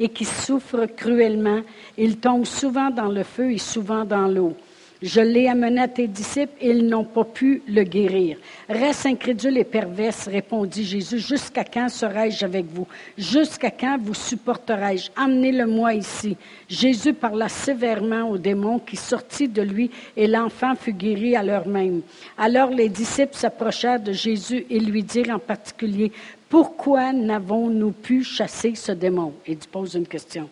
[0.00, 1.62] et qui souffre cruellement.
[1.96, 4.56] Il tombe souvent dans le feu et souvent dans l'eau.
[5.00, 8.36] Je l'ai amené à tes disciples et ils n'ont pas pu le guérir.
[8.68, 11.20] Reste incrédule et perverse, répondit Jésus.
[11.20, 12.86] Jusqu'à quand serai-je avec vous?
[13.16, 15.10] Jusqu'à quand vous supporterai-je?
[15.14, 16.36] Amenez-le-moi ici.
[16.68, 21.68] Jésus parla sévèrement au démon qui sortit de lui et l'enfant fut guéri à l'heure
[21.68, 22.02] même.
[22.36, 26.10] Alors les disciples s'approchèrent de Jésus et lui dirent en particulier,
[26.48, 29.32] pourquoi n'avons-nous pu chasser ce démon?
[29.46, 30.48] Il pose une question.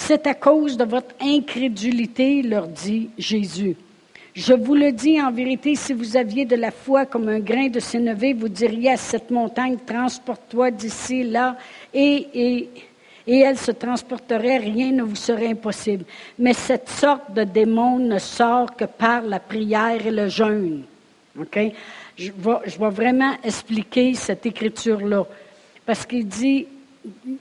[0.00, 3.76] C'est à cause de votre incrédulité, leur dit Jésus.
[4.32, 7.66] Je vous le dis en vérité, si vous aviez de la foi comme un grain
[7.66, 11.56] de sénévé, vous diriez à cette montagne, transporte-toi d'ici, là,
[11.92, 12.68] et,
[13.26, 16.04] elle se transporterait, rien ne vous serait impossible.
[16.38, 20.84] Mais cette sorte de démon ne sort que par la prière et le jeûne.
[21.36, 21.42] Je
[22.16, 25.26] je vais vraiment expliquer cette écriture-là.
[25.84, 26.68] Parce qu'il dit,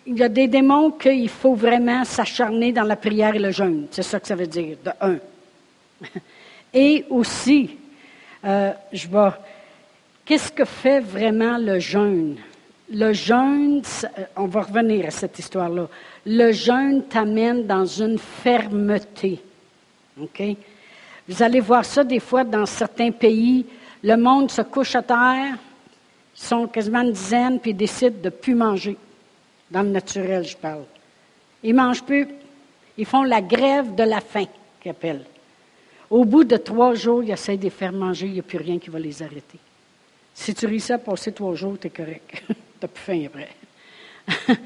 [0.06, 3.88] il y a des démons qu'il faut vraiment s'acharner dans la prière et le jeûne.
[3.92, 5.18] C'est ça que ça veut dire, de un.
[6.74, 7.78] Et aussi,
[8.46, 9.38] euh, je vois,
[10.26, 12.38] qu'est-ce que fait vraiment le jeûne?
[12.90, 15.88] le jeûne, euh, on va revenir à cette histoire-là.
[16.26, 19.42] Le jeûne t'amène dans une fermeté.
[20.22, 20.44] OK?
[21.28, 23.66] Vous allez voir ça des fois dans certains pays.
[24.04, 25.58] Le monde se couche à terre,
[26.36, 28.96] ils sont quasiment une dizaine, puis ils décident de ne plus manger.
[29.70, 30.86] Dans le naturel, je parle.
[31.64, 32.28] Ils mangent plus.
[32.98, 34.46] Ils font la grève de la faim,
[34.82, 35.26] qu'ils appellent.
[36.10, 38.58] Au bout de trois jours, ils essaient de les faire manger, il n'y a plus
[38.58, 39.60] rien qui va les arrêter.
[40.34, 42.44] Si tu réussis à passer trois jours, tu es correct.
[42.48, 43.50] tu n'as plus faim après.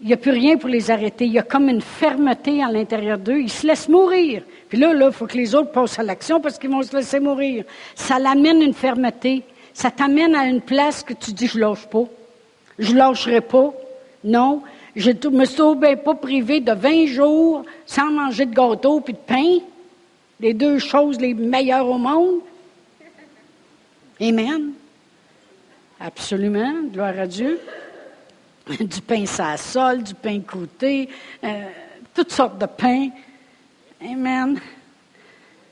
[0.00, 1.26] il n'y a plus rien pour les arrêter.
[1.26, 3.40] Il y a comme une fermeté à l'intérieur d'eux.
[3.40, 4.42] Ils se laissent mourir.
[4.68, 7.20] Puis là, il faut que les autres passent à l'action parce qu'ils vont se laisser
[7.20, 7.64] mourir.
[7.94, 9.42] Ça l'amène une fermeté.
[9.74, 12.04] Ça t'amène à une place que tu dis, je lâche pas.
[12.78, 13.72] Je lâcherai pas.
[14.24, 14.62] Non.
[14.96, 19.58] Je me suis pas privé de 20 jours sans manger de gâteau puis de pain.
[20.40, 22.40] Les deux choses les meilleures au monde.
[24.20, 24.72] Amen.
[26.00, 26.82] Absolument.
[26.92, 27.60] Gloire à Dieu.
[28.80, 31.08] Du pain ça sol, du pain croûté,
[31.42, 31.64] euh,
[32.14, 33.08] toutes sortes de pains.
[33.98, 34.60] Amen.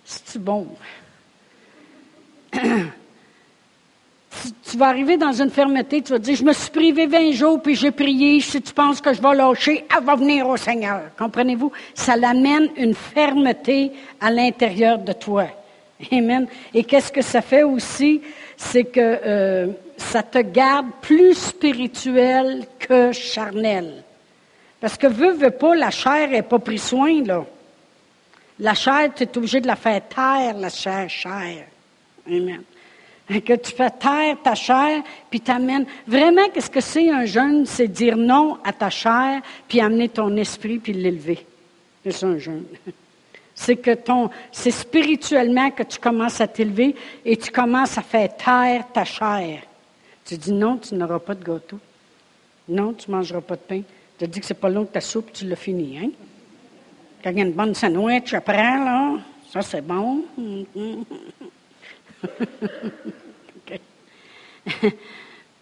[0.03, 0.69] C'est bon?
[4.71, 7.61] tu, vas arriver dans une fermeté, tu vas dire, je me suis privé 20 jours,
[7.63, 11.03] puis j'ai prié, si tu penses que je vais lâcher, elle va venir au Seigneur.
[11.19, 11.73] Comprenez-vous?
[11.95, 15.47] Ça l'amène une fermeté à l'intérieur de toi.
[16.13, 16.47] Amen.
[16.75, 18.21] Et qu'est-ce que ça fait aussi?
[18.57, 24.05] C'est que euh, ça te garde plus spirituel que charnel.
[24.81, 27.45] Parce que veux, veux pas, la chair n'est pas pris soin, là.
[28.59, 31.67] La chair, tu es obligé de la faire taire, la chair, chair.
[32.27, 32.63] Amen.
[33.29, 35.87] Que tu fais taire ta chair, puis t'amènes.
[36.07, 37.67] Vraiment, qu'est-ce que c'est un jeûne?
[37.67, 41.45] C'est dire non à ta chair, puis amener ton esprit, puis l'élever.
[42.05, 42.65] C'est ça un jeûne.
[43.59, 48.37] C'est que ton, c'est spirituellement que tu commences à t'élever et tu commences à faire
[48.37, 49.63] taire ta chair.
[50.27, 51.79] Tu dis non, tu n'auras pas de gâteau.
[52.69, 53.81] Non, tu ne mangeras pas de pain.
[54.19, 56.11] Tu dit que c'est pas long que ta soupe, tu l'as fini, hein?
[57.25, 59.15] Quand il y a une bonne sandwich après, là,
[59.51, 60.25] ça c'est bon.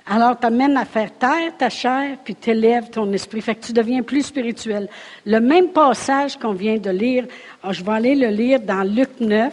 [0.06, 3.40] Alors, t'amènes à faire taire ta chair, puis t'élèves ton esprit.
[3.40, 4.88] Fait que tu deviens plus spirituel.
[5.24, 7.24] Le même passage qu'on vient de lire,
[7.62, 9.52] ah, je vais aller le lire dans Luc 9,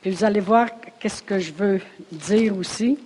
[0.00, 2.98] puis vous allez voir qu'est-ce que je veux dire aussi.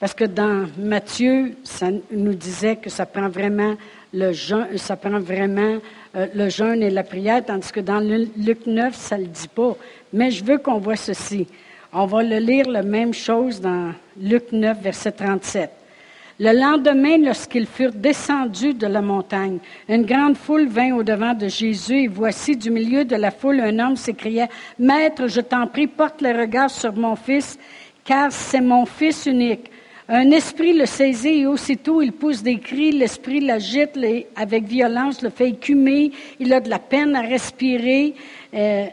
[0.00, 3.76] Parce que dans Matthieu, ça nous disait que ça prend vraiment
[4.12, 5.78] le jeûne, ça prend vraiment
[6.16, 9.46] euh, le jeûne et la prière, tandis que dans Luc 9, ça ne le dit
[9.46, 9.76] pas.
[10.12, 11.46] Mais je veux qu'on voit ceci.
[11.94, 15.70] On va le lire la même chose dans Luc 9, verset 37.
[16.40, 19.58] Le lendemain, lorsqu'ils furent descendus de la montagne,
[19.90, 23.78] une grande foule vint au-devant de Jésus et voici du milieu de la foule un
[23.78, 27.58] homme s'écriait, Maître, je t'en prie, porte le regard sur mon fils,
[28.06, 29.70] car c'est mon fils unique.
[30.14, 33.98] Un esprit le saisit et aussitôt il pousse des cris, l'esprit l'agite
[34.36, 38.14] avec violence, le fait écumer, il a de la peine à respirer.
[38.52, 38.84] Euh,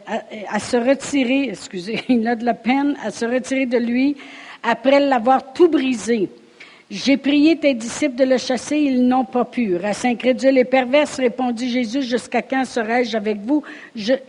[0.50, 4.16] à, se retirer, excusez, il a de la peine à se retirer de lui
[4.64, 6.30] après l'avoir tout brisé.
[6.90, 9.76] J'ai prié tes disciples de le chasser, ils n'ont pas pu.
[9.76, 13.62] Race incrédule et perverse, répondit Jésus, jusqu'à quand serai-je avec vous?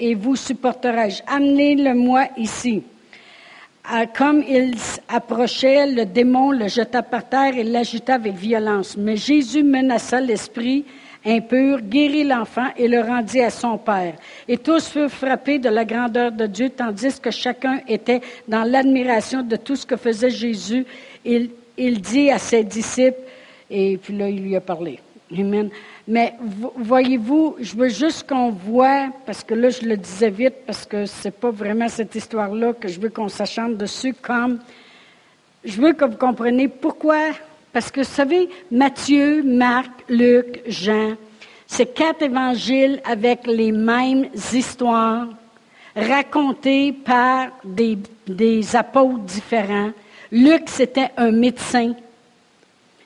[0.01, 1.23] Et vous supporterai-je?
[1.29, 2.83] Amenez-le-moi ici.
[4.17, 4.75] Comme il
[5.09, 8.97] approchait, le démon le jeta par terre et l'agita avec violence.
[8.97, 10.85] Mais Jésus menaça l'esprit
[11.25, 14.15] impur, guérit l'enfant et le rendit à son père.
[14.49, 19.43] Et tous furent frappés de la grandeur de Dieu, tandis que chacun était dans l'admiration
[19.43, 20.87] de tout ce que faisait Jésus.
[21.25, 23.21] Il, dit à ses disciples,
[23.71, 24.99] et puis là, il lui a parlé.
[26.09, 26.35] Mais
[26.77, 31.07] voyez-vous, je veux juste qu'on voit, parce que là, je le disais vite, parce que
[31.07, 34.59] c'est pas vraiment cette histoire-là que je veux qu'on s'achante dessus, comme
[35.65, 37.33] je veux que vous compreniez pourquoi
[37.73, 41.15] parce que, vous savez, Matthieu, Marc, Luc, Jean,
[41.67, 45.29] c'est quatre évangiles avec les mêmes histoires
[45.95, 49.91] racontées par des apôtres différents.
[50.33, 51.93] Luc, c'était un médecin.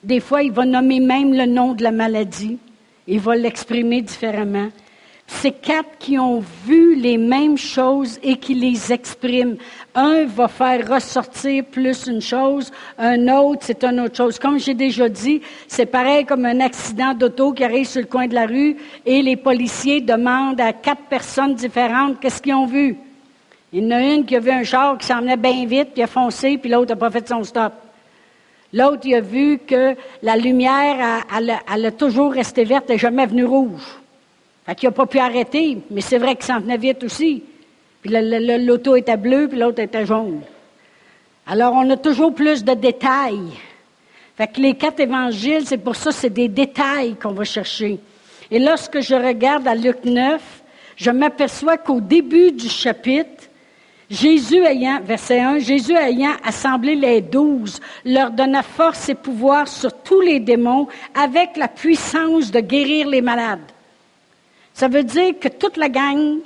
[0.03, 2.59] Des fois, il va nommer même le nom de la maladie.
[3.07, 4.69] Il va l'exprimer différemment
[5.27, 9.57] c'est quatre qui ont vu les mêmes choses et qui les expriment.
[9.95, 14.39] Un va faire ressortir plus une chose, un autre, c'est une autre chose.
[14.39, 18.27] Comme j'ai déjà dit, c'est pareil comme un accident d'auto qui arrive sur le coin
[18.27, 22.97] de la rue et les policiers demandent à quatre personnes différentes qu'est-ce qu'ils ont vu.
[23.73, 25.91] Il y en a une qui a vu un char qui s'en venait bien vite,
[25.95, 27.73] puis a foncé, puis l'autre n'a pas fait son stop.
[28.75, 33.45] L'autre, il a vu que la lumière, elle, a toujours resté verte et jamais venue
[33.45, 34.01] rouge.
[34.67, 37.45] Fait qu'il n'a pas pu arrêter, mais c'est vrai qu'il s'en venait vite aussi.
[38.03, 40.41] Puis l'auto était bleue, puis l'autre était jaune.
[41.47, 43.53] Alors, on a toujours plus de détails.
[44.37, 48.01] Fait que les quatre évangiles, c'est pour ça, c'est des détails qu'on va chercher.
[48.51, 50.43] Et lorsque je regarde à Luc 9,
[50.97, 53.44] je m'aperçois qu'au début du chapitre,
[54.11, 59.93] Jésus ayant, verset 1, Jésus ayant assemblé les douze, leur donna force et pouvoir sur
[60.03, 63.61] tous les démons avec la puissance de guérir les malades.
[64.75, 66.39] Ça veut dire que toute la gang,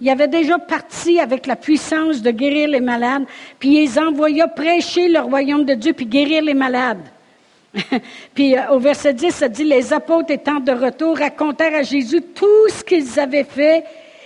[0.00, 3.24] il avait déjà parti avec la puissance de guérir les malades,
[3.58, 7.04] puis ils envoya prêcher le royaume de Dieu, puis guérir les malades.
[8.34, 12.22] puis euh, au verset 10, ça dit, les apôtres étant de retour racontèrent à Jésus
[12.34, 13.84] tout ce qu'ils avaient fait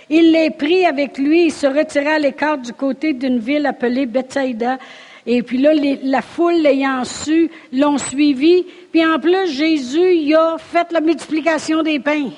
[0.09, 4.07] il les prit avec lui, il se retira à l'écart du côté d'une ville appelée
[4.07, 4.79] Bethsaida.
[5.25, 8.65] Et puis là, la foule l'ayant su, l'ont suivi.
[8.91, 12.31] Puis en plus, Jésus il a fait la multiplication des pains.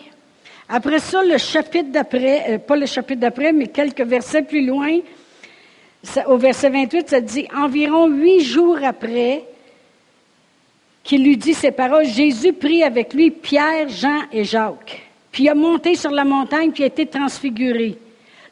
[0.68, 5.00] Après ça, le chapitre d'après, euh, pas le chapitre d'après, mais quelques versets plus loin,
[6.28, 9.44] au verset 28, ça dit, environ huit jours après
[11.04, 15.50] qu'il lui dit ces paroles, Jésus prit avec lui Pierre, Jean et Jacques puis il
[15.50, 17.98] a monté sur la montagne, puis a été transfiguré.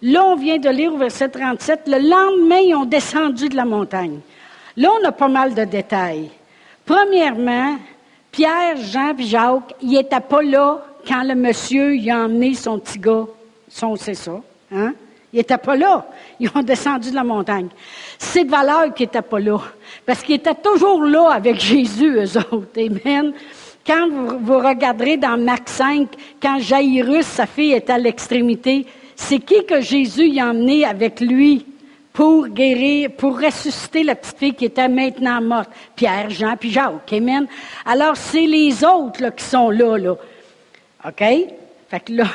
[0.02, 3.65] Là, on vient de lire au verset 37, le lendemain, ils ont descendu de la
[3.65, 4.20] montagne.
[4.78, 6.30] Là, on a pas mal de détails.
[6.86, 7.78] Premièrement,
[8.32, 12.80] Pierre, Jean et Jacques, ils n'étaient pas là quand le monsieur y a emmené son
[12.80, 13.26] petit gars,
[13.68, 14.39] son, c'est ça,
[14.72, 14.94] hein?
[15.32, 16.08] Ils n'étaient pas là.
[16.39, 17.68] Ils ont descendu de la montagne.
[18.18, 19.60] C'est de valeur qu'ils n'étaient pas là.
[20.06, 22.68] Parce qu'ils étaient toujours là avec Jésus, eux autres.
[22.78, 23.34] Amen.
[23.86, 26.08] Quand vous, regarderez dans Marc 5,
[26.42, 31.20] quand Jairus, sa fille, est à l'extrémité, c'est qui que Jésus y a emmené avec
[31.20, 31.65] lui
[32.13, 35.70] pour guérir, pour ressusciter la petite fille qui était maintenant morte?
[35.96, 37.13] Pierre, Jean, puis Jacques.
[37.13, 37.48] Amen.
[37.86, 40.15] Alors, c'est les autres là, qui sont là, là.
[41.06, 41.24] OK?
[41.89, 42.26] Fait que là,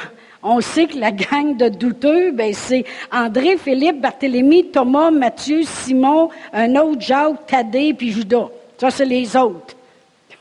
[0.42, 6.28] on sait que la gang de douteux, ben c'est André, Philippe, Barthélemy, Thomas, Matthieu, Simon,
[6.52, 8.48] un autre Jacques, Thaddée, puis Judas.
[8.78, 9.74] Ça, c'est les autres.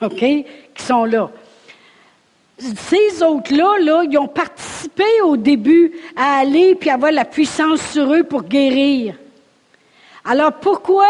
[0.01, 0.23] OK?
[0.73, 1.29] Qui sont là.
[2.57, 8.13] Ces autres-là, là, ils ont participé au début à aller puis avoir la puissance sur
[8.13, 9.15] eux pour guérir.
[10.25, 11.07] Alors pourquoi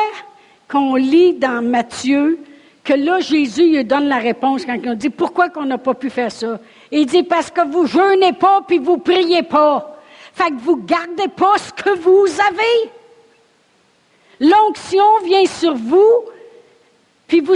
[0.68, 2.40] qu'on lit dans Matthieu
[2.84, 6.10] que là, Jésus lui donne la réponse quand il dit pourquoi qu'on n'a pas pu
[6.10, 6.60] faire ça?
[6.92, 9.98] Il dit parce que vous jeûnez pas puis vous priez pas.
[10.34, 12.92] Fait que vous gardez pas ce que vous avez.
[14.40, 16.26] L'onction vient sur vous
[17.28, 17.56] puis vous,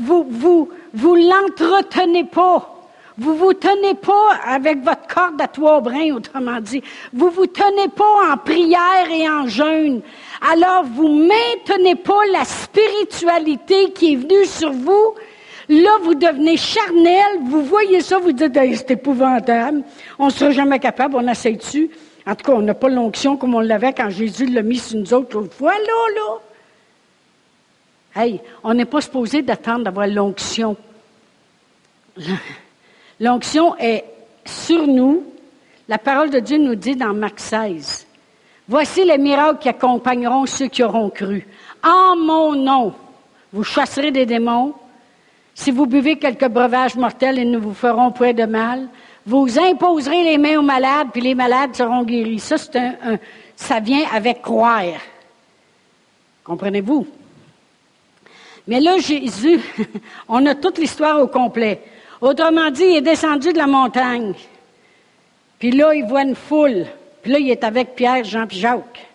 [0.00, 2.70] vous, vous, vous l'entretenez pas.
[3.16, 6.82] Vous vous tenez pas avec votre corde à trois brins, autrement dit.
[7.12, 10.02] Vous vous tenez pas en prière et en jeûne.
[10.52, 15.14] Alors vous maintenez pas la spiritualité qui est venue sur vous.
[15.68, 17.38] Là, vous devenez charnel.
[17.44, 19.82] Vous voyez ça, vous dites, c'est épouvantable.
[20.18, 21.90] On ne sera jamais capable, on essaie dessus.
[22.26, 24.98] En tout cas, on n'a pas l'onction comme on l'avait quand Jésus l'a mis sur
[24.98, 25.72] nous autres l'autre fois.
[25.72, 26.40] Là, là.
[28.14, 30.76] Hey, on n'est pas supposé d'attendre d'avoir l'onction.
[33.20, 34.04] L'onction est
[34.44, 35.24] sur nous.
[35.88, 38.06] La parole de Dieu nous dit dans Marc 16,
[38.68, 41.46] Voici les miracles qui accompagneront ceux qui auront cru.
[41.82, 42.94] En mon nom,
[43.52, 44.74] vous chasserez des démons.
[45.54, 48.88] Si vous buvez quelques breuvages mortels, ils ne vous feront point de mal.
[49.26, 52.38] Vous imposerez les mains aux malades, puis les malades seront guéris.
[52.38, 53.18] Ça, c'est un,
[53.54, 55.00] ça vient avec croire.
[56.42, 57.06] Comprenez-vous?
[58.66, 59.60] Mais là, Jésus,
[60.28, 61.80] on a toute l'histoire au complet.
[62.20, 64.34] Autrement dit, il est descendu de la montagne.
[65.58, 66.86] Puis là, il voit une foule.
[67.22, 69.06] Puis là, il est avec Pierre, Jean et Jacques,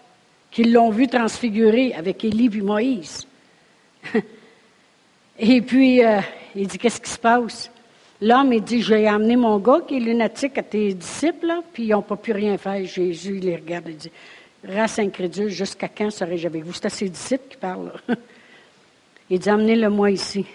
[0.52, 3.28] qui l'ont vu transfigurer avec Élie puis Moïse.
[5.40, 6.20] et puis, euh,
[6.56, 7.72] il dit, qu'est-ce qui se passe?
[8.22, 11.92] L'homme, il dit, j'ai amené mon gars qui est lunatique à tes disciples, puis ils
[11.92, 12.86] n'ont pas pu rien faire.
[12.86, 14.12] Jésus, il les regarde et dit,
[14.68, 16.74] race incrédule, jusqu'à quand serais-je avec vous?
[16.74, 17.94] C'est à ses disciples qui parlent.
[19.30, 20.46] Il dit, amenez-le-moi ici.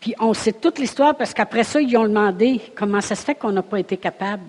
[0.00, 3.34] Puis on sait toute l'histoire parce qu'après ça, ils ont demandé comment ça se fait
[3.34, 4.44] qu'on n'a pas été capable.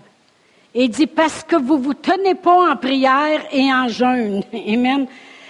[0.73, 4.43] Et il dit, parce que vous ne vous tenez pas en prière et en jeûne.
[4.53, 5.07] Amen.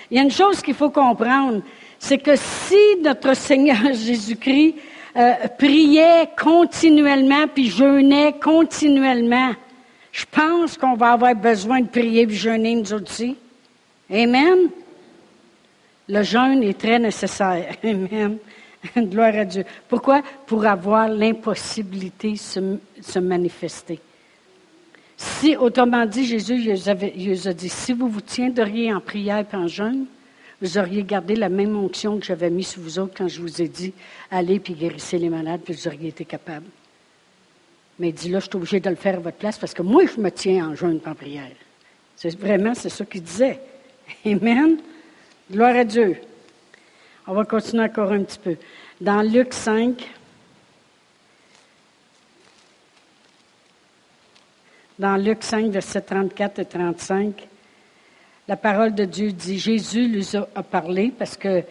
[0.09, 1.61] Il y a une chose qu'il faut comprendre,
[1.99, 4.75] c'est que si notre Seigneur Jésus-Christ
[5.17, 9.51] euh, priait continuellement puis jeûnait continuellement,
[10.11, 13.35] je pense qu'on va avoir besoin de prier et jeûner nous aussi.
[14.11, 14.69] Amen.
[16.09, 17.75] Le jeûne est très nécessaire.
[17.83, 18.37] Amen.
[18.97, 19.63] Gloire à Dieu.
[19.87, 20.23] Pourquoi?
[20.47, 23.99] Pour avoir l'impossibilité de se, manifester.
[25.15, 29.67] Si, autrement dit, Jésus il a dit, si vous vous tiendriez en prière et en
[29.67, 30.05] jeûne,
[30.61, 33.61] vous auriez gardé la même onction que j'avais mise sur vous autres quand je vous
[33.61, 33.93] ai dit,
[34.31, 36.65] allez puis guérissez les malades, puis vous auriez été capable.
[37.99, 39.81] Mais il dit, là, je suis obligé de le faire à votre place parce que
[39.81, 41.51] moi, je me tiens en jeûne et en prière.
[42.15, 43.59] C'est vraiment, c'est ça qu'il disait.
[44.25, 44.77] Amen.
[45.51, 46.15] Gloire à Dieu.
[47.25, 48.55] On va continuer encore un petit peu.
[49.01, 50.07] Dans Luc 5,
[54.99, 57.47] dans Luc 5, versets 34 et 35,
[58.47, 61.63] la parole de Dieu dit, Jésus lui a parlé parce que,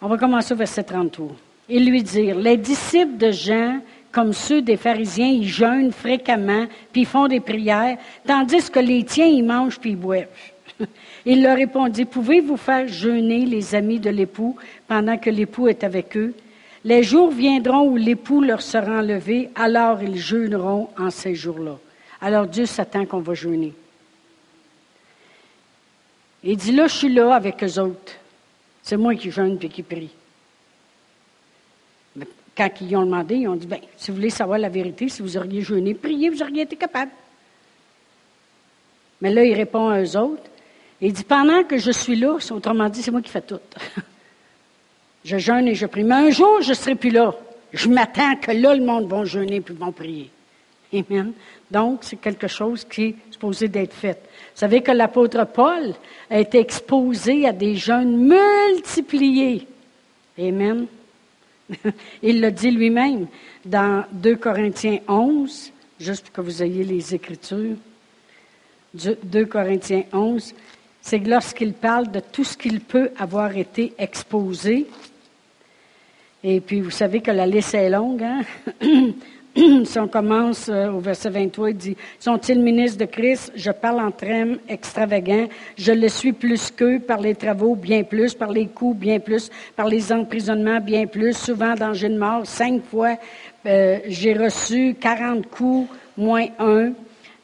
[0.00, 1.34] on va commencer au verset 33.
[1.68, 3.80] Il lui dit, les disciples de Jean,
[4.12, 9.02] comme ceux des pharisiens, ils jeûnent fréquemment, puis ils font des prières, tandis que les
[9.02, 10.28] tiens, ils mangent puis ils boivent.
[11.26, 14.56] Il leur répondit, pouvez-vous faire jeûner les amis de l'époux
[14.86, 16.34] pendant que l'époux est avec eux?
[16.84, 21.78] Les jours viendront où l'époux leur sera enlevé, alors ils jeûneront en ces jours-là.
[22.20, 23.72] Alors Dieu s'attend qu'on va jeûner.
[26.42, 28.12] Il dit, là, je suis là avec eux autres.
[28.82, 30.10] C'est moi qui jeûne et qui prie.
[32.16, 35.08] Mais quand ils ont demandé, ils ont dit, bien, si vous voulez savoir la vérité,
[35.08, 37.12] si vous auriez jeûné, priez, vous auriez été capable.
[39.22, 40.50] Mais là, il répond à eux autres.
[41.00, 43.60] Il dit, pendant que je suis là, autrement dit, c'est moi qui fais tout.
[45.24, 46.04] je jeûne et je prie.
[46.04, 47.34] Mais un jour, je ne serai plus là.
[47.72, 50.30] Je m'attends que là, le monde va jeûner et va prier.
[50.92, 51.32] Amen.
[51.70, 54.20] Donc, c'est quelque chose qui est supposé d'être fait.
[54.22, 55.92] Vous savez que l'apôtre Paul
[56.30, 59.66] a été exposé à des jeûnes multipliés.
[60.38, 60.86] Amen.
[62.22, 63.26] Il le dit lui-même
[63.64, 67.76] dans 2 Corinthiens 11, juste pour que vous ayez les Écritures.
[68.94, 70.54] 2 Corinthiens 11,
[71.04, 74.86] c'est lorsqu'il parle de tout ce qu'il peut avoir été exposé.
[76.42, 78.40] Et puis, vous savez que la liste est longue, hein?
[79.84, 83.52] si on commence euh, au verset 23, il dit, sont-ils ministres de Christ?
[83.54, 85.46] Je parle en termes extravagants.
[85.76, 89.50] Je le suis plus qu'eux par les travaux, bien plus, par les coups, bien plus,
[89.76, 92.46] par les emprisonnements, bien plus, souvent danger de mort.
[92.46, 93.18] Cinq fois,
[93.66, 95.86] euh, j'ai reçu 40 coups,
[96.16, 96.92] moins un.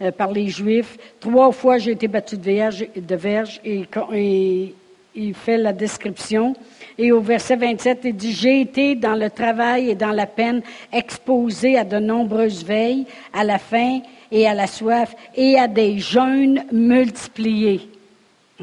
[0.03, 0.97] Euh, par les Juifs.
[1.21, 4.75] Trois fois, j'ai été battu de verge, et, et
[5.15, 6.55] il fait la description.
[6.97, 10.63] Et au verset 27, il dit, j'ai été dans le travail et dans la peine
[10.91, 14.01] exposé à de nombreuses veilles, à la faim
[14.33, 17.87] et à la soif et à des jeûnes multipliés.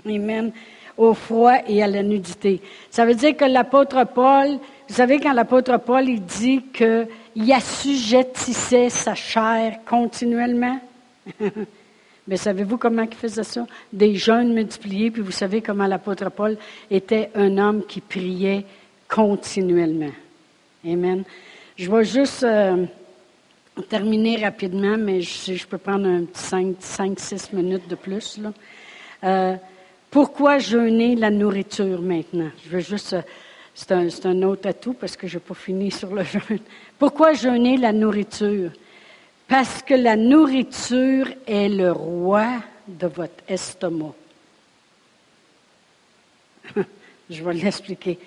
[0.08, 0.52] Amen.
[0.98, 2.62] Au froid et à la nudité.
[2.90, 4.58] Ça veut dire que l'apôtre Paul,
[4.90, 10.80] vous savez, quand l'apôtre Paul, il dit qu'il assujettissait sa chair continuellement?
[12.28, 13.66] Mais savez-vous comment il faisait ça?
[13.94, 16.58] Des jeûnes multipliés, puis vous savez comment l'apôtre Paul
[16.92, 18.66] était un homme qui priait
[19.08, 20.12] continuellement.
[20.86, 21.24] Amen.
[21.78, 22.86] Je vais juste euh,
[23.90, 28.40] terminer rapidement, mais je, je peux prendre un petit 5-6 minutes de plus.
[29.24, 29.56] Euh,
[30.12, 32.50] pourquoi jeûner la nourriture maintenant?
[32.66, 33.14] Je veux juste.
[33.14, 33.22] Euh,
[33.74, 36.60] c'est un, un, autre atout parce que je n'ai pas fini sur le jeûne.
[36.98, 38.72] Pourquoi jeûner la nourriture?
[39.48, 42.48] Parce que la nourriture est le roi
[42.88, 44.14] de votre estomac.
[47.30, 48.20] Je vais l'expliquer.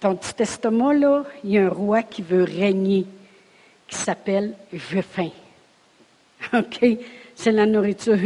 [0.00, 3.06] Ton petit estomac, là, il y a un roi qui veut régner,
[3.86, 5.30] qui s'appelle Je faim.
[6.52, 6.84] OK?
[7.34, 8.18] C'est la nourriture.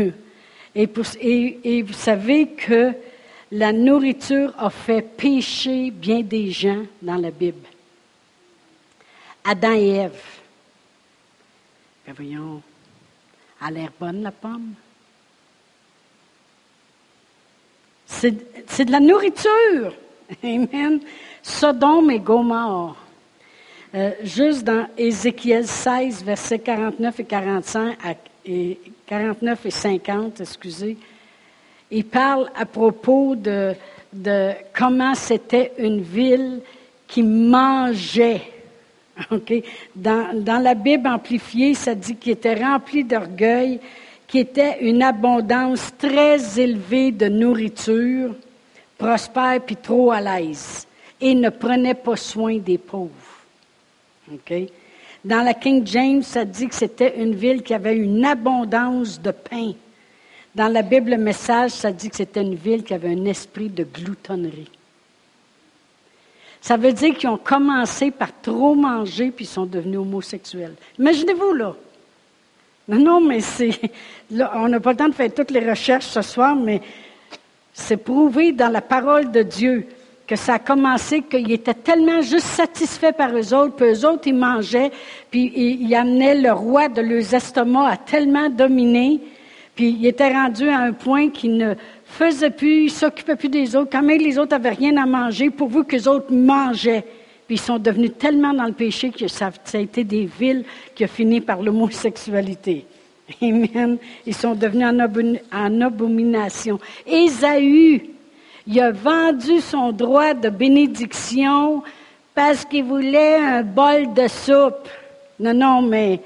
[0.74, 0.88] Et,
[1.62, 2.92] et, vous savez que
[3.52, 7.66] la nourriture a fait pécher bien des gens dans la Bible.
[9.44, 10.39] Adam et Ève
[12.16, 12.62] voyons,
[13.61, 14.74] elle a l'air bonne, la pomme.
[18.06, 19.94] C'est de la nourriture.
[20.42, 21.00] Amen.
[21.42, 22.96] Sodome et Gomorre.
[23.94, 27.98] Euh, juste dans Ézéchiel 16, versets 49 et 45,
[28.46, 30.96] et 49 et 50, excusez,
[31.90, 33.74] il parle à propos de,
[34.12, 36.61] de comment c'était une ville
[37.08, 38.59] qui mangeait
[39.96, 43.80] dans, la Bible amplifiée, ça dit qu'il était rempli d'orgueil,
[44.26, 48.34] qu'il était une abondance très élevée de nourriture,
[48.96, 50.86] prospère puis trop à l'aise,
[51.20, 53.10] et ne prenait pas soin des pauvres.
[55.24, 59.32] Dans la King James, ça dit que c'était une ville qui avait une abondance de
[59.32, 59.72] pain.
[60.54, 63.84] Dans la Bible Message, ça dit que c'était une ville qui avait un esprit de
[63.84, 64.70] gloutonnerie.
[66.61, 70.74] Ça veut dire qu'ils ont commencé par trop manger puis ils sont devenus homosexuels.
[70.98, 71.74] Imaginez-vous, là.
[72.88, 73.70] Non, non, mais c'est.
[74.54, 76.80] on n'a pas le temps de faire toutes les recherches ce soir, mais
[77.72, 79.86] c'est prouvé dans la parole de Dieu
[80.26, 84.28] que ça a commencé, qu'ils étaient tellement juste satisfaits par eux autres, puis eux autres,
[84.28, 84.92] ils mangeaient,
[85.28, 89.20] puis ils, amenaient le roi de leurs estomacs à tellement dominer,
[89.74, 91.74] puis ils étaient rendus à un point qu'ils ne
[92.11, 93.90] faisait plus, s'occupait plus des autres.
[93.90, 97.04] Quand même les autres avaient rien à manger, pourvu que les autres mangeaient.
[97.46, 101.04] Puis ils sont devenus tellement dans le péché que ça, a été des villes qui
[101.04, 102.84] ont fini par l'homosexualité.
[103.42, 103.96] Amen.
[104.26, 104.86] Ils sont devenus
[105.52, 106.78] en, abomination.
[107.06, 108.02] Ésaü
[108.66, 111.82] Il a vendu son droit de bénédiction
[112.34, 114.88] parce qu'il voulait un bol de soupe.
[115.38, 116.20] Non, non, mais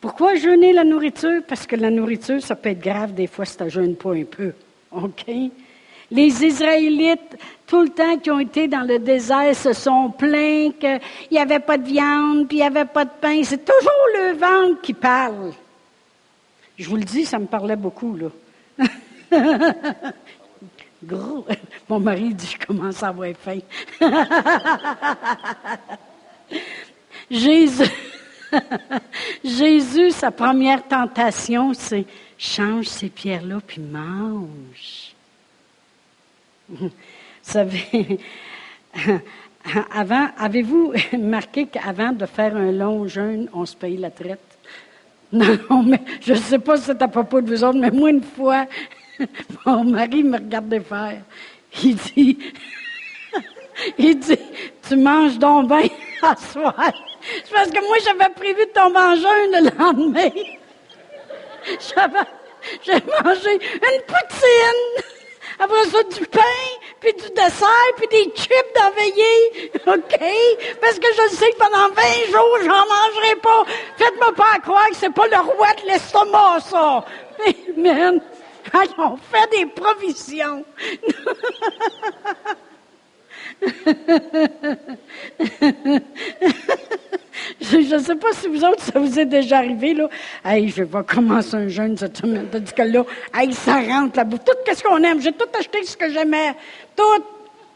[0.00, 1.42] pourquoi jeûner la nourriture?
[1.46, 4.14] Parce que la nourriture, ça peut être grave des fois si tu ne jeûnes pas
[4.14, 4.52] un peu.
[5.02, 5.26] OK?
[6.12, 7.36] Les Israélites,
[7.66, 11.60] tout le temps qui ont été dans le désert, se sont plaints qu'il n'y avait
[11.60, 13.40] pas de viande, puis il n'y avait pas de pain.
[13.44, 15.52] C'est toujours le ventre qui parle.
[16.76, 18.28] Je vous le dis, ça me parlait beaucoup, là.
[21.04, 21.46] Gros.
[21.88, 23.60] Mon mari dit, je commence à avoir faim.
[27.30, 27.90] Jésus,
[29.44, 32.04] Jésus, sa première tentation, c'est
[32.40, 35.14] change ces pierres-là puis mange.
[36.70, 36.90] Vous
[37.42, 38.18] savez,
[39.92, 44.40] avant, avez-vous marqué qu'avant de faire un long jeûne, on se paye la traite?
[45.32, 48.10] Non, mais je ne sais pas si c'est à propos de vous autres, mais moi,
[48.10, 48.66] une fois,
[49.64, 51.22] mon mari me regardait faire.
[51.84, 52.36] Il dit,
[53.96, 54.38] il dit,
[54.88, 55.88] tu manges donc bien
[56.22, 56.92] à soir.
[57.44, 60.30] C'est parce que moi, j'avais prévu de tomber en jeûne le lendemain.
[62.82, 65.04] J'ai mangé une poutine.
[65.58, 66.40] Après ça, du pain,
[67.00, 69.70] puis du dessert, puis des chips d'enveillé.
[69.86, 70.18] OK?
[70.80, 73.64] Parce que je sais que pendant 20 jours, j'en mangerai pas.
[73.98, 77.04] Faites-moi pas croire que c'est pas le roi de l'estomac, ça.
[77.76, 78.20] Amen.
[78.98, 80.64] On fait des provisions.
[87.60, 90.08] je ne sais pas si vous autres, ça vous est déjà arrivé, là.
[90.44, 92.46] Hey, je vais commencer un jeûne cette semaine.
[92.50, 95.20] Tandis que là, hey, ça rentre là Tout ce qu'on aime.
[95.20, 96.54] J'ai tout acheté ce que j'aimais.
[96.96, 97.24] Tout.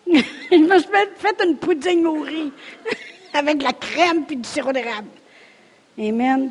[0.53, 2.53] je me suis fait une pouding au riz.
[3.35, 5.09] avec de la crème puis du sirop d'érable.
[5.99, 6.51] Amen.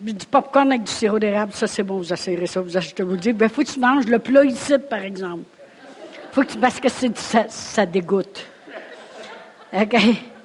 [0.00, 2.60] Du popcorn avec du sirop d'érable, ça c'est bon, vous essayerez ça.
[2.60, 5.44] Vous achetez, vous dites, ben, faut que tu manges le plat ici, par exemple.
[6.32, 8.46] Faut que parce que ça, ça dégoûte.
[9.72, 9.96] OK?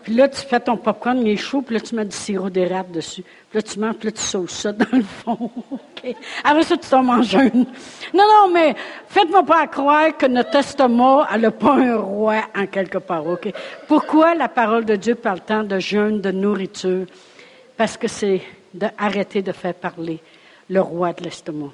[0.08, 2.50] Puis là, tu fais ton popcorn, il est chaud, puis là, tu mets du sirop
[2.50, 3.24] d'érable dessus.
[3.24, 5.52] Puis là, tu manges, puis là, tu sauces ça dans le fond.
[5.72, 6.16] OK?
[6.46, 7.50] Après ça, tu t'en manges un.
[7.50, 7.66] Non,
[8.14, 8.74] non, mais
[9.10, 13.28] faites-moi pas croire que notre estomac n'a pas un roi en quelque part.
[13.28, 13.52] OK?
[13.90, 17.06] Pourquoi la parole de Dieu parle tant de jeûne, de nourriture?
[17.76, 18.40] Parce que c'est
[18.74, 20.22] d'arrêter de faire parler
[20.70, 21.74] le roi de l'estomac.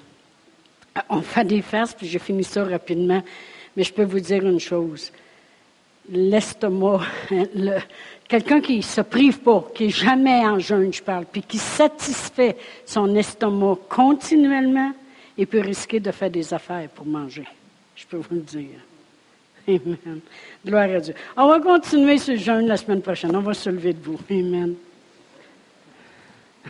[1.07, 3.21] On fait des farces, puis je finis ça rapidement.
[3.77, 5.11] Mais je peux vous dire une chose.
[6.09, 7.01] L'estomac,
[7.31, 7.77] le,
[8.27, 12.57] quelqu'un qui se prive pas, qui n'est jamais en jeûne, je parle, puis qui satisfait
[12.85, 14.91] son estomac continuellement,
[15.37, 17.47] il peut risquer de faire des affaires pour manger.
[17.95, 18.79] Je peux vous le dire.
[19.67, 20.19] Amen.
[20.65, 21.13] Gloire à Dieu.
[21.37, 23.35] On va continuer ce jeûne la semaine prochaine.
[23.35, 24.19] On va se lever de vous.
[24.29, 24.75] Amen.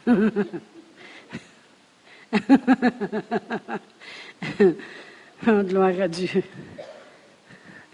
[5.47, 6.43] gloire à Dieu.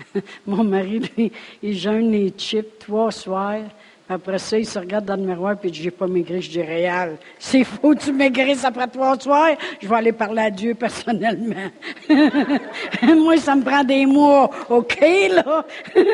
[0.48, 1.32] Mon mari, lui,
[1.62, 3.66] il jeûne les chips trois soirs.
[4.12, 6.42] Après ça, il se regarde dans le miroir et il dit, j'ai pas maigri.
[6.42, 7.18] Je dis, réel.
[7.38, 9.52] C'est faux, tu maigrisses après trois soirs.
[9.80, 11.70] Je vais aller parler à Dieu personnellement.
[13.04, 14.50] Moi, ça me prend des mois.
[14.68, 15.64] OK, là?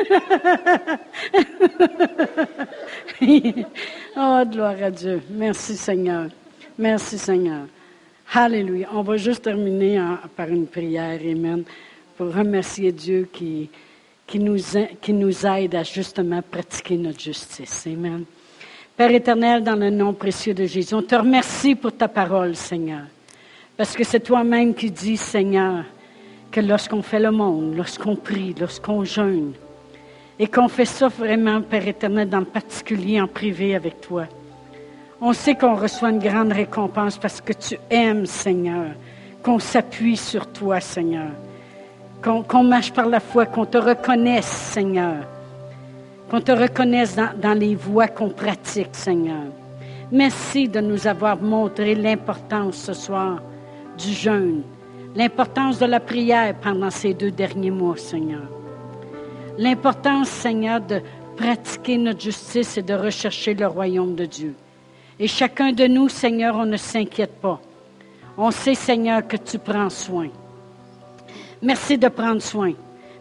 [4.16, 5.22] oh, gloire à Dieu.
[5.30, 6.26] Merci, Seigneur.
[6.78, 7.64] Merci, Seigneur.
[8.34, 8.88] Alléluia.
[8.92, 10.02] On va juste terminer
[10.36, 11.18] par une prière.
[11.18, 11.64] Amen.
[12.16, 13.68] Pour remercier Dieu qui,
[14.26, 14.56] qui nous,
[15.08, 17.86] nous aide à justement pratiquer notre justice.
[17.86, 18.24] Amen.
[18.96, 23.02] Père éternel, dans le nom précieux de Jésus, on te remercie pour ta parole, Seigneur.
[23.76, 25.84] Parce que c'est toi-même qui dis, Seigneur,
[26.50, 29.52] que lorsqu'on fait le monde, lorsqu'on prie, lorsqu'on jeûne,
[30.38, 34.24] et qu'on fait ça vraiment, Père éternel, dans le particulier, en privé avec toi,
[35.20, 38.92] on sait qu'on reçoit une grande récompense parce que tu aimes, Seigneur,
[39.42, 41.28] qu'on s'appuie sur toi, Seigneur
[42.26, 45.24] qu'on marche par la foi, qu'on te reconnaisse, Seigneur.
[46.28, 49.44] Qu'on te reconnaisse dans, dans les voies qu'on pratique, Seigneur.
[50.10, 53.40] Merci de nous avoir montré l'importance ce soir
[53.96, 54.62] du jeûne,
[55.14, 58.42] l'importance de la prière pendant ces deux derniers mois, Seigneur.
[59.56, 61.00] L'importance, Seigneur, de
[61.36, 64.54] pratiquer notre justice et de rechercher le royaume de Dieu.
[65.18, 67.60] Et chacun de nous, Seigneur, on ne s'inquiète pas.
[68.36, 70.28] On sait, Seigneur, que tu prends soin.
[71.62, 72.72] Merci de prendre soin.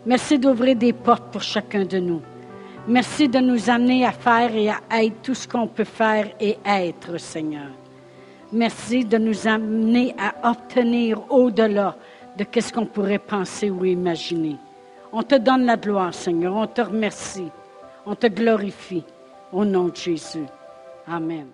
[0.06, 2.22] Merci d'ouvrir des portes pour chacun de nous.
[2.88, 6.58] Merci de nous amener à faire et à être tout ce qu'on peut faire et
[6.64, 7.72] être, Seigneur.
[8.52, 11.96] Merci de nous amener à obtenir au-delà
[12.38, 14.58] de ce qu'on pourrait penser ou imaginer.
[15.12, 16.56] On te donne la gloire, Seigneur.
[16.56, 17.50] On te remercie.
[18.06, 19.04] On te glorifie.
[19.52, 20.46] Au nom de Jésus.
[21.08, 21.48] Amen.